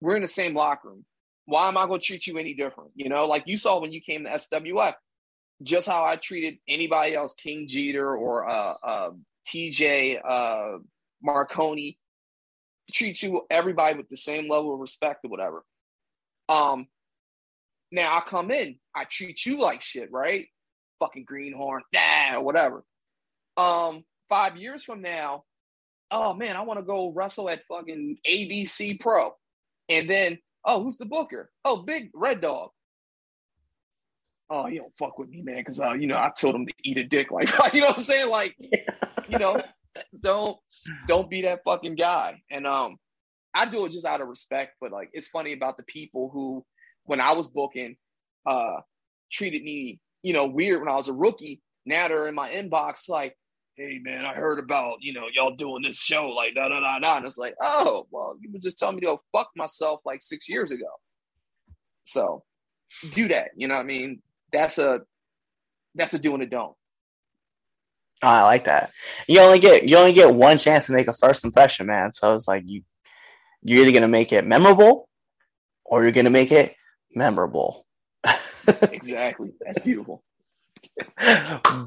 We're 0.00 0.16
in 0.16 0.22
the 0.22 0.28
same 0.28 0.54
locker 0.54 0.88
room. 0.88 1.04
Why 1.46 1.68
am 1.68 1.76
I 1.76 1.86
going 1.86 2.00
to 2.00 2.06
treat 2.06 2.26
you 2.26 2.38
any 2.38 2.54
different? 2.54 2.90
You 2.94 3.08
know, 3.08 3.26
like 3.26 3.44
you 3.46 3.56
saw 3.56 3.80
when 3.80 3.92
you 3.92 4.00
came 4.00 4.24
to 4.24 4.30
SWF, 4.30 4.94
just 5.62 5.88
how 5.88 6.04
I 6.04 6.16
treated 6.16 6.58
anybody 6.68 7.14
else, 7.14 7.34
King 7.34 7.66
Jeter 7.66 8.16
or 8.16 8.48
uh, 8.48 8.74
uh, 8.82 9.10
TJ 9.46 10.20
uh, 10.24 10.78
Marconi, 11.22 11.98
treat 12.92 13.22
you 13.22 13.42
everybody 13.50 13.96
with 13.96 14.08
the 14.08 14.16
same 14.16 14.50
level 14.50 14.74
of 14.74 14.80
respect 14.80 15.24
or 15.24 15.28
whatever. 15.28 15.64
Um, 16.48 16.88
now 17.90 18.16
I 18.16 18.20
come 18.20 18.50
in, 18.50 18.76
I 18.94 19.04
treat 19.04 19.44
you 19.46 19.60
like 19.60 19.82
shit, 19.82 20.10
right? 20.12 20.46
Fucking 20.98 21.24
greenhorn, 21.24 21.82
nah, 21.92 22.40
whatever. 22.40 22.84
Um, 23.58 24.04
five 24.28 24.56
years 24.56 24.84
from 24.84 25.02
now, 25.02 25.44
oh 26.10 26.32
man, 26.32 26.56
I 26.56 26.62
want 26.62 26.78
to 26.78 26.86
go 26.86 27.10
wrestle 27.10 27.50
at 27.50 27.66
fucking 27.66 28.18
ABC 28.26 29.00
Pro, 29.00 29.34
and 29.88 30.08
then 30.08 30.38
oh, 30.64 30.82
who's 30.82 30.96
the 30.96 31.06
booker? 31.06 31.50
Oh, 31.64 31.78
big 31.78 32.10
red 32.14 32.40
dog. 32.40 32.70
Oh, 34.50 34.66
you 34.66 34.80
don't 34.80 34.94
fuck 34.94 35.18
with 35.18 35.28
me, 35.28 35.42
man, 35.42 35.58
because 35.58 35.80
uh, 35.80 35.92
you 35.92 36.06
know 36.06 36.16
I 36.16 36.30
told 36.38 36.54
him 36.54 36.66
to 36.66 36.72
eat 36.84 36.98
a 36.98 37.04
dick, 37.04 37.30
like 37.32 37.48
you 37.72 37.80
know 37.80 37.88
what 37.88 37.96
I'm 37.96 38.02
saying, 38.02 38.30
like 38.30 38.56
you 39.28 39.38
know, 39.38 39.60
don't 40.20 40.56
don't 41.06 41.30
be 41.30 41.42
that 41.42 41.64
fucking 41.64 41.96
guy. 41.96 42.42
And 42.50 42.66
um, 42.66 42.96
I 43.54 43.66
do 43.66 43.84
it 43.84 43.92
just 43.92 44.06
out 44.06 44.20
of 44.20 44.28
respect, 44.28 44.76
but 44.80 44.92
like 44.92 45.10
it's 45.12 45.28
funny 45.28 45.52
about 45.52 45.76
the 45.76 45.82
people 45.84 46.30
who, 46.32 46.64
when 47.04 47.20
I 47.20 47.34
was 47.34 47.48
booking, 47.48 47.96
uh, 48.46 48.80
treated 49.30 49.62
me, 49.62 50.00
you 50.22 50.32
know, 50.32 50.46
weird 50.46 50.80
when 50.80 50.90
I 50.90 50.96
was 50.96 51.08
a 51.08 51.12
rookie. 51.12 51.60
Now 51.84 52.08
they're 52.08 52.28
in 52.28 52.34
my 52.34 52.50
inbox 52.50 53.08
like, 53.08 53.36
hey 53.78 54.00
man, 54.02 54.26
I 54.26 54.34
heard 54.34 54.58
about, 54.58 54.98
you 55.00 55.12
know, 55.12 55.28
y'all 55.32 55.54
doing 55.54 55.82
this 55.82 56.00
show, 56.00 56.28
like 56.28 56.54
da 56.54 56.68
da 56.68 56.80
da 56.80 56.98
da. 56.98 57.16
And 57.18 57.26
it's 57.26 57.38
like, 57.38 57.54
oh, 57.62 58.06
well, 58.10 58.34
you 58.40 58.50
were 58.52 58.58
just 58.58 58.76
telling 58.76 58.96
me 58.96 59.02
to 59.02 59.06
go 59.06 59.20
fuck 59.32 59.50
myself 59.56 60.00
like 60.04 60.20
six 60.20 60.48
years 60.48 60.72
ago. 60.72 60.88
So 62.02 62.42
do 63.10 63.28
that, 63.28 63.50
you 63.56 63.68
know 63.68 63.76
what 63.76 63.82
I 63.82 63.86
mean? 63.86 64.20
That's 64.52 64.78
a 64.78 65.02
that's 65.94 66.12
a 66.12 66.18
do 66.18 66.34
and 66.34 66.42
a 66.42 66.46
don't. 66.46 66.74
Oh, 68.20 68.28
I 68.28 68.42
like 68.42 68.64
that. 68.64 68.90
You 69.28 69.40
only 69.40 69.60
get 69.60 69.88
you 69.88 69.96
only 69.96 70.12
get 70.12 70.34
one 70.34 70.58
chance 70.58 70.86
to 70.86 70.92
make 70.92 71.06
a 71.06 71.12
first 71.12 71.44
impression, 71.44 71.86
man. 71.86 72.12
So 72.12 72.34
it's 72.34 72.48
like 72.48 72.64
you 72.66 72.82
you're 73.62 73.82
either 73.82 73.92
gonna 73.92 74.08
make 74.08 74.32
it 74.32 74.44
memorable 74.44 75.08
or 75.84 76.02
you're 76.02 76.12
gonna 76.12 76.30
make 76.30 76.52
it 76.52 76.74
memorable. 77.14 77.86
Exactly. 78.92 79.48
That's 79.64 79.78
beautiful. 79.78 80.22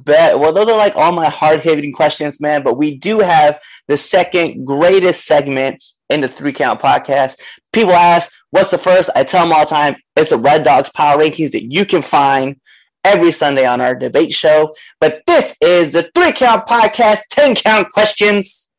Bet. 0.04 0.39
Well, 0.39 0.54
those 0.54 0.67
are 0.67 0.78
like 0.78 0.95
all 0.95 1.12
my 1.12 1.30
hard 1.30 1.62
hitting 1.62 1.93
questions, 1.93 2.39
man. 2.39 2.63
But 2.63 2.78
we 2.78 2.97
do 2.97 3.19
have 3.19 3.60
the 3.88 3.97
second 3.97 4.65
greatest 4.65 5.26
segment 5.26 5.84
in 6.10 6.21
the 6.21 6.28
three 6.28 6.54
count 6.54 6.80
podcast. 6.80 7.38
People 7.74 7.93
ask, 7.93 8.32
what's 8.52 8.71
the 8.71 8.78
first? 8.78 9.10
I 9.15 9.24
tell 9.24 9.45
them 9.45 9.54
all 9.54 9.65
the 9.65 9.69
time, 9.69 9.95
it's 10.15 10.30
the 10.30 10.38
Red 10.38 10.63
Dogs 10.63 10.89
Power 10.91 11.17
Rankings 11.17 11.52
that 11.52 11.71
you 11.71 11.86
can 11.86 12.02
find 12.02 12.60
every 13.04 13.32
Sunday 13.32 13.65
on 13.65 13.82
our 13.82 13.95
debate 13.95 14.34
show. 14.34 14.76
But 15.00 15.24
this 15.26 15.56
is 15.62 15.91
the 15.91 16.12
three 16.13 16.32
count 16.32 16.67
podcast, 16.67 17.19
10 17.32 17.56
count 17.56 17.91
questions. 17.91 18.69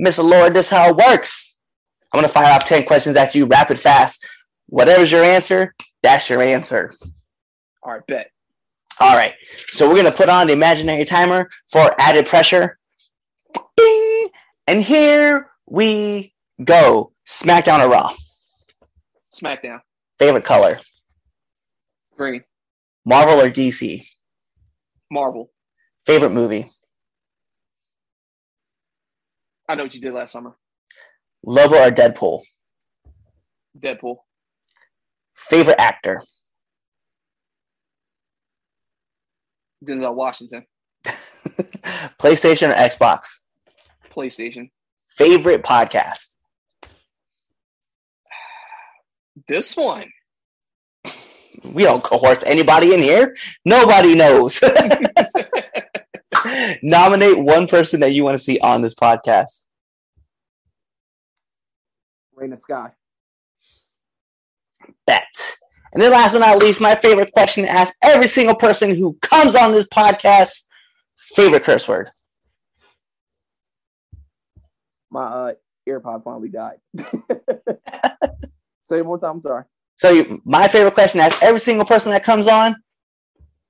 Mr. 0.00 0.28
Lord, 0.28 0.54
this 0.54 0.66
is 0.66 0.70
how 0.70 0.90
it 0.90 0.96
works. 0.96 1.56
I'm 2.12 2.18
going 2.20 2.28
to 2.28 2.32
fire 2.32 2.52
off 2.52 2.64
10 2.64 2.84
questions 2.86 3.16
at 3.16 3.34
you 3.34 3.46
rapid 3.46 3.78
fast. 3.78 4.26
Whatever's 4.66 5.12
your 5.12 5.24
answer, 5.24 5.74
that's 6.02 6.30
your 6.30 6.42
answer. 6.42 6.94
All 7.82 7.92
right, 7.92 8.06
bet. 8.06 8.30
All 8.98 9.16
right. 9.16 9.34
So 9.68 9.88
we're 9.88 9.94
going 9.94 10.06
to 10.06 10.12
put 10.12 10.28
on 10.28 10.48
the 10.48 10.52
imaginary 10.52 11.04
timer 11.04 11.48
for 11.70 11.94
added 11.98 12.26
pressure. 12.26 12.78
Bing! 13.76 14.28
And 14.66 14.82
here 14.82 15.50
we 15.66 16.34
go. 16.62 17.12
SmackDown 17.26 17.80
or 17.84 17.88
Raw? 17.88 18.14
SmackDown. 19.32 19.80
Favorite 20.18 20.44
color? 20.44 20.76
Green. 22.16 22.44
Marvel 23.06 23.40
or 23.40 23.50
DC? 23.50 24.04
Marvel. 25.10 25.50
Favorite 26.04 26.30
movie? 26.30 26.70
I 29.68 29.76
know 29.76 29.84
what 29.84 29.94
you 29.94 30.00
did 30.00 30.12
last 30.12 30.32
summer. 30.32 30.56
Lobo 31.44 31.76
or 31.76 31.90
Deadpool? 31.90 32.42
Deadpool. 33.78 34.16
Favorite 35.34 35.80
actor? 35.80 36.22
Denzel 39.84 40.14
Washington. 40.14 40.66
PlayStation 42.18 42.70
or 42.70 42.74
Xbox? 42.74 43.40
PlayStation. 44.10 44.70
Favorite 45.08 45.62
podcast? 45.62 46.36
This 49.48 49.76
one. 49.76 50.10
We 51.64 51.82
don't 51.82 52.02
coerce 52.02 52.42
anybody 52.44 52.94
in 52.94 53.02
here. 53.02 53.36
Nobody 53.64 54.14
knows. 54.14 54.62
Nominate 56.82 57.38
one 57.38 57.66
person 57.66 58.00
that 58.00 58.12
you 58.12 58.24
want 58.24 58.36
to 58.36 58.42
see 58.42 58.58
on 58.60 58.82
this 58.82 58.94
podcast. 58.94 59.64
Rain 62.34 62.52
of 62.52 62.60
Sky. 62.60 62.92
Bet. 65.06 65.24
And 65.92 66.02
then 66.02 66.12
last 66.12 66.32
but 66.32 66.38
not 66.38 66.58
least, 66.58 66.80
my 66.80 66.94
favorite 66.94 67.32
question 67.32 67.64
to 67.64 67.70
ask 67.70 67.94
every 68.02 68.28
single 68.28 68.54
person 68.54 68.94
who 68.94 69.14
comes 69.22 69.54
on 69.54 69.72
this 69.72 69.88
podcast 69.88 70.66
favorite 71.16 71.64
curse 71.64 71.88
word. 71.88 72.10
My 75.10 75.24
uh, 75.24 75.52
AirPod 75.88 76.22
finally 76.22 76.48
died. 76.48 76.78
Say 78.84 78.98
it 78.98 79.04
one 79.04 79.06
more 79.06 79.18
time. 79.18 79.30
I'm 79.32 79.40
sorry. 79.40 79.64
So 79.96 80.10
you, 80.10 80.40
my 80.44 80.68
favorite 80.68 80.94
question 80.94 81.18
to 81.18 81.24
ask 81.26 81.42
every 81.42 81.60
single 81.60 81.84
person 81.84 82.12
that 82.12 82.24
comes 82.24 82.46
on 82.46 82.76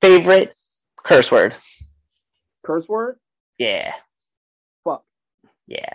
favorite 0.00 0.54
curse 1.02 1.32
word. 1.32 1.54
Curse 2.64 2.88
word? 2.88 3.18
Yeah. 3.58 3.92
Fuck. 4.84 5.04
Yeah. 5.66 5.94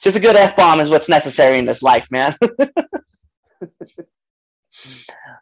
Just 0.00 0.16
a 0.16 0.20
good 0.20 0.36
F 0.36 0.56
bomb 0.56 0.80
is 0.80 0.90
what's 0.90 1.08
necessary 1.08 1.58
in 1.58 1.64
this 1.64 1.82
life, 1.82 2.08
man. 2.10 2.36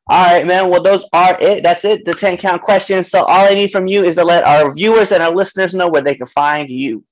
all 0.09 0.27
right, 0.27 0.47
man. 0.47 0.68
Well, 0.68 0.83
those 0.83 1.05
are 1.12 1.37
it. 1.40 1.62
That's 1.62 1.85
it. 1.85 2.05
The 2.05 2.14
10 2.14 2.37
count 2.37 2.62
questions. 2.62 3.09
So 3.09 3.23
all 3.23 3.47
I 3.47 3.55
need 3.55 3.71
from 3.71 3.87
you 3.87 4.05
is 4.05 4.14
to 4.16 4.25
let 4.25 4.45
our 4.45 4.73
viewers 4.73 5.12
and 5.12 5.23
our 5.23 5.31
listeners 5.31 5.75
know 5.75 5.88
where 5.88 6.03
they 6.03 6.14
can 6.14 6.27
find 6.27 6.71
you. 6.71 7.05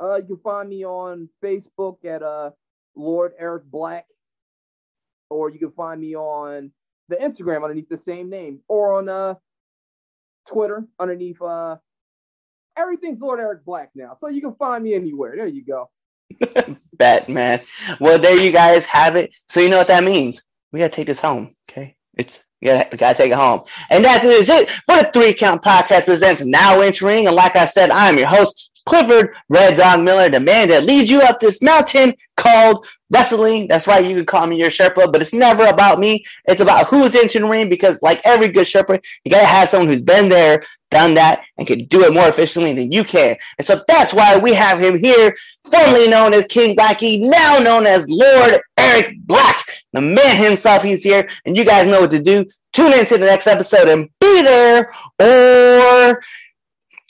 Uh, 0.00 0.16
you 0.16 0.26
can 0.26 0.38
find 0.38 0.68
me 0.68 0.84
on 0.84 1.28
Facebook 1.42 2.04
at 2.04 2.22
uh 2.22 2.50
Lord 2.94 3.32
Eric 3.38 3.64
Black, 3.64 4.06
or 5.30 5.50
you 5.50 5.58
can 5.58 5.72
find 5.72 6.00
me 6.00 6.14
on 6.14 6.70
the 7.08 7.16
Instagram 7.16 7.62
underneath 7.62 7.88
the 7.88 7.96
same 7.96 8.28
name, 8.28 8.60
or 8.68 8.94
on 8.98 9.08
uh 9.08 9.34
Twitter 10.46 10.86
underneath 10.98 11.40
uh 11.40 11.76
everything's 12.76 13.20
Lord 13.20 13.40
Eric 13.40 13.64
Black 13.64 13.90
now. 13.94 14.14
So 14.18 14.28
you 14.28 14.42
can 14.42 14.54
find 14.54 14.84
me 14.84 14.94
anywhere. 14.94 15.34
There 15.34 15.46
you 15.46 15.64
go. 15.64 15.88
Bet, 16.92 17.28
man. 17.28 17.60
Well, 18.00 18.18
there 18.18 18.38
you 18.38 18.52
guys 18.52 18.86
have 18.86 19.16
it. 19.16 19.34
So 19.48 19.60
you 19.60 19.68
know 19.68 19.78
what 19.78 19.88
that 19.88 20.04
means. 20.04 20.42
We 20.72 20.80
gotta 20.80 20.90
take 20.90 21.06
this 21.06 21.20
home, 21.20 21.54
okay? 21.70 21.96
It's 22.14 22.42
you 22.60 22.68
gotta, 22.68 22.96
gotta 22.96 23.16
take 23.16 23.32
it 23.32 23.36
home. 23.36 23.62
And 23.90 24.04
that 24.04 24.24
is 24.24 24.48
it 24.48 24.70
for 24.70 24.96
the 24.96 25.10
Three 25.12 25.34
Count 25.34 25.62
Podcast 25.62 26.04
presents 26.04 26.44
Now 26.44 26.80
Entering. 26.80 27.26
And 27.26 27.36
like 27.36 27.56
I 27.56 27.66
said, 27.66 27.90
I'm 27.90 28.18
your 28.18 28.28
host, 28.28 28.70
Clifford 28.86 29.34
Red 29.48 29.76
Dog 29.76 30.02
Miller, 30.02 30.28
the 30.28 30.40
man 30.40 30.68
that 30.68 30.84
leads 30.84 31.10
you 31.10 31.20
up 31.20 31.40
this 31.40 31.60
mountain 31.60 32.14
called 32.36 32.86
wrestling. 33.10 33.68
That's 33.68 33.86
right, 33.86 34.04
you 34.04 34.14
can 34.14 34.26
call 34.26 34.46
me 34.46 34.56
your 34.56 34.70
Sherpa, 34.70 35.12
but 35.12 35.20
it's 35.20 35.34
never 35.34 35.66
about 35.66 35.98
me. 35.98 36.24
It's 36.46 36.60
about 36.60 36.86
who's 36.86 37.14
entering 37.14 37.44
the 37.44 37.50
ring 37.50 37.68
because, 37.68 38.00
like 38.02 38.20
every 38.24 38.48
good 38.48 38.66
Sherpa, 38.66 39.04
you 39.24 39.30
gotta 39.30 39.46
have 39.46 39.68
someone 39.68 39.88
who's 39.88 40.02
been 40.02 40.28
there, 40.28 40.64
done 40.90 41.14
that, 41.14 41.44
and 41.58 41.66
can 41.66 41.84
do 41.86 42.04
it 42.04 42.14
more 42.14 42.28
efficiently 42.28 42.72
than 42.72 42.92
you 42.92 43.04
can. 43.04 43.36
And 43.58 43.66
so 43.66 43.82
that's 43.88 44.14
why 44.14 44.38
we 44.38 44.54
have 44.54 44.78
him 44.78 44.98
here, 44.98 45.36
formerly 45.70 46.08
known 46.08 46.32
as 46.32 46.44
King 46.44 46.76
Blackie, 46.76 47.20
now 47.20 47.58
known 47.58 47.86
as 47.86 48.06
Lord 48.08 48.60
Eric 48.78 49.16
Black. 49.20 49.64
The 49.92 50.00
man 50.00 50.36
himself, 50.36 50.82
he's 50.82 51.02
here, 51.02 51.28
and 51.44 51.56
you 51.56 51.64
guys 51.64 51.86
know 51.86 52.02
what 52.02 52.10
to 52.12 52.20
do. 52.20 52.44
Tune 52.72 52.92
into 52.92 53.18
the 53.18 53.26
next 53.26 53.46
episode 53.46 53.88
and 53.88 54.08
be 54.20 54.42
there, 54.42 54.92
or 55.18 56.22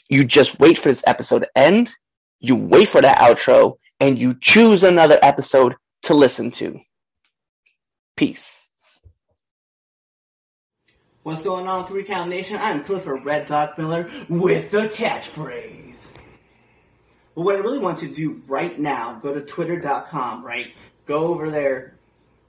you 0.09 0.25
just 0.25 0.59
wait 0.59 0.79
for 0.79 0.89
this 0.89 1.05
episode 1.07 1.41
to 1.41 1.59
end, 1.59 1.91
you 2.41 2.57
wait 2.57 2.89
for 2.89 3.01
that 3.01 3.19
outro, 3.19 3.77
and 4.01 4.19
you 4.19 4.37
choose 4.41 4.83
another 4.83 5.19
episode 5.23 5.75
to 6.03 6.15
listen 6.15 6.51
to. 6.53 6.81
Peace. 8.17 8.69
What's 11.23 11.43
going 11.43 11.67
on, 11.67 11.87
Three 11.87 12.05
Count 12.05 12.31
Nation? 12.31 12.57
I'm 12.61 12.85
Clifford 12.85 13.25
Red 13.25 13.47
Dog 13.47 13.77
Miller 13.79 14.09
with 14.29 14.71
the 14.71 14.89
catchphrase. 14.89 15.97
But 17.35 17.43
what 17.43 17.57
I 17.57 17.59
really 17.59 17.81
want 17.81 17.99
to 17.99 18.07
do 18.07 18.41
right 18.47 18.79
now, 18.79 19.19
go 19.21 19.35
to 19.35 19.41
twitter.com, 19.41 20.45
right? 20.45 20.69
Go 21.05 21.27
over 21.27 21.51
there, 21.51 21.97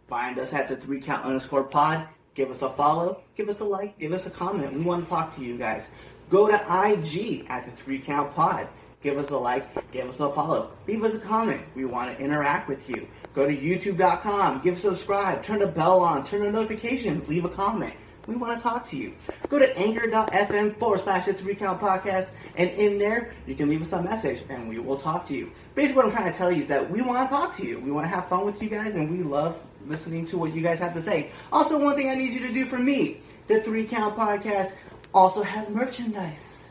find 0.08 0.38
us 0.38 0.54
at 0.54 0.68
the 0.68 0.78
three 0.78 1.02
count 1.02 1.26
underscore 1.26 1.64
pod, 1.64 2.08
give 2.36 2.52
us 2.52 2.62
a 2.62 2.70
follow, 2.70 3.22
give 3.36 3.50
us 3.50 3.60
a 3.62 3.66
like, 3.66 3.98
give 3.98 4.14
us 4.14 4.28
a 4.28 4.30
comment. 4.30 4.74
We 4.74 4.82
want 4.82 5.06
to 5.06 5.10
talk 5.10 5.36
to 5.36 5.44
you 5.44 5.58
guys. 5.58 5.88
Go 6.30 6.48
to 6.48 6.56
IG 6.56 7.46
at 7.50 7.66
the 7.66 7.72
three 7.84 8.00
count 8.00 8.34
pod. 8.36 8.68
Give 9.02 9.18
us 9.18 9.30
a 9.30 9.38
like, 9.38 9.92
give 9.92 10.10
us 10.10 10.20
a 10.20 10.32
follow, 10.34 10.72
leave 10.88 11.04
us 11.04 11.14
a 11.14 11.20
comment. 11.20 11.62
We 11.76 11.86
want 11.86 12.16
to 12.16 12.24
interact 12.24 12.68
with 12.68 12.90
you. 12.90 13.08
Go 13.34 13.46
to 13.48 13.56
youtube.com, 13.56 14.62
give 14.64 14.80
subscribe, 14.80 15.44
turn 15.44 15.60
the 15.60 15.68
bell 15.68 16.02
on, 16.02 16.26
turn 16.26 16.42
the 16.42 16.52
notifications, 16.52 17.30
leave 17.30 17.46
a 17.46 17.50
comment. 17.50 17.94
We 18.26 18.36
want 18.36 18.58
to 18.58 18.62
talk 18.62 18.90
to 18.90 18.98
you. 18.98 19.14
Go 19.48 19.60
to 19.60 19.78
anchor.fm 19.78 20.78
forward 20.80 21.00
slash 21.00 21.28
the 21.28 21.34
three 21.34 21.56
count 21.56 21.80
podcast, 21.80 22.32
and 22.58 22.70
in 22.72 22.98
there, 22.98 23.32
you 23.46 23.56
can 23.56 23.70
leave 23.70 23.82
us 23.82 23.94
a 23.94 24.02
message 24.02 24.44
and 24.50 24.68
we 24.68 24.80
will 24.80 24.98
talk 24.98 25.28
to 25.28 25.34
you. 25.34 25.52
Basically, 25.76 25.96
what 25.96 26.06
I'm 26.06 26.12
trying 26.12 26.32
to 26.32 26.38
tell 26.38 26.52
you 26.52 26.64
is 26.64 26.70
that 26.70 26.90
we 26.90 27.02
want 27.02 27.30
to 27.30 27.34
talk 27.34 27.56
to 27.58 27.66
you. 27.66 27.80
We 27.80 27.92
want 27.92 28.06
to 28.06 28.10
have 28.10 28.28
fun 28.28 28.46
with 28.46 28.62
you 28.62 28.68
guys, 28.68 28.96
and 28.96 29.10
we 29.10 29.24
love 29.24 29.58
listening 29.86 30.26
to 30.26 30.38
what 30.38 30.54
you 30.54 30.62
guys 30.62 30.80
have 30.80 30.94
to 30.96 31.04
say. 31.04 31.32
Also, 31.54 31.80
one 31.80 31.96
thing 31.96 32.10
I 32.10 32.16
need 32.16 32.34
you 32.34 32.42
to 32.48 32.54
do 32.54 32.66
for 32.66 32.80
me 32.80 33.22
the 33.48 33.62
three 33.62 33.86
count 33.86 34.18
podcast 34.18 34.74
also 35.18 35.42
has 35.42 35.68
merchandise. 35.70 36.70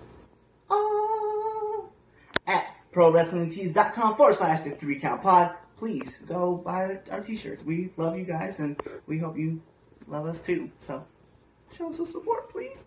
Oh. 0.70 1.90
At 2.46 2.66
prowrestlingtees.com 2.94 4.16
forward 4.16 4.36
slash 4.36 4.62
the 4.62 4.70
three 4.70 5.00
count 5.00 5.22
pod. 5.22 5.56
Please 5.76 6.16
go 6.26 6.54
buy 6.54 7.00
our 7.10 7.20
t 7.20 7.36
shirts. 7.36 7.64
We 7.64 7.90
love 7.96 8.16
you 8.16 8.24
guys, 8.24 8.60
and 8.60 8.80
we 9.06 9.18
hope 9.18 9.36
you 9.36 9.60
love 10.06 10.26
us 10.26 10.40
too. 10.40 10.70
So, 10.80 11.04
show 11.76 11.90
us 11.90 11.96
some 11.96 12.06
support, 12.06 12.48
please. 12.48 12.85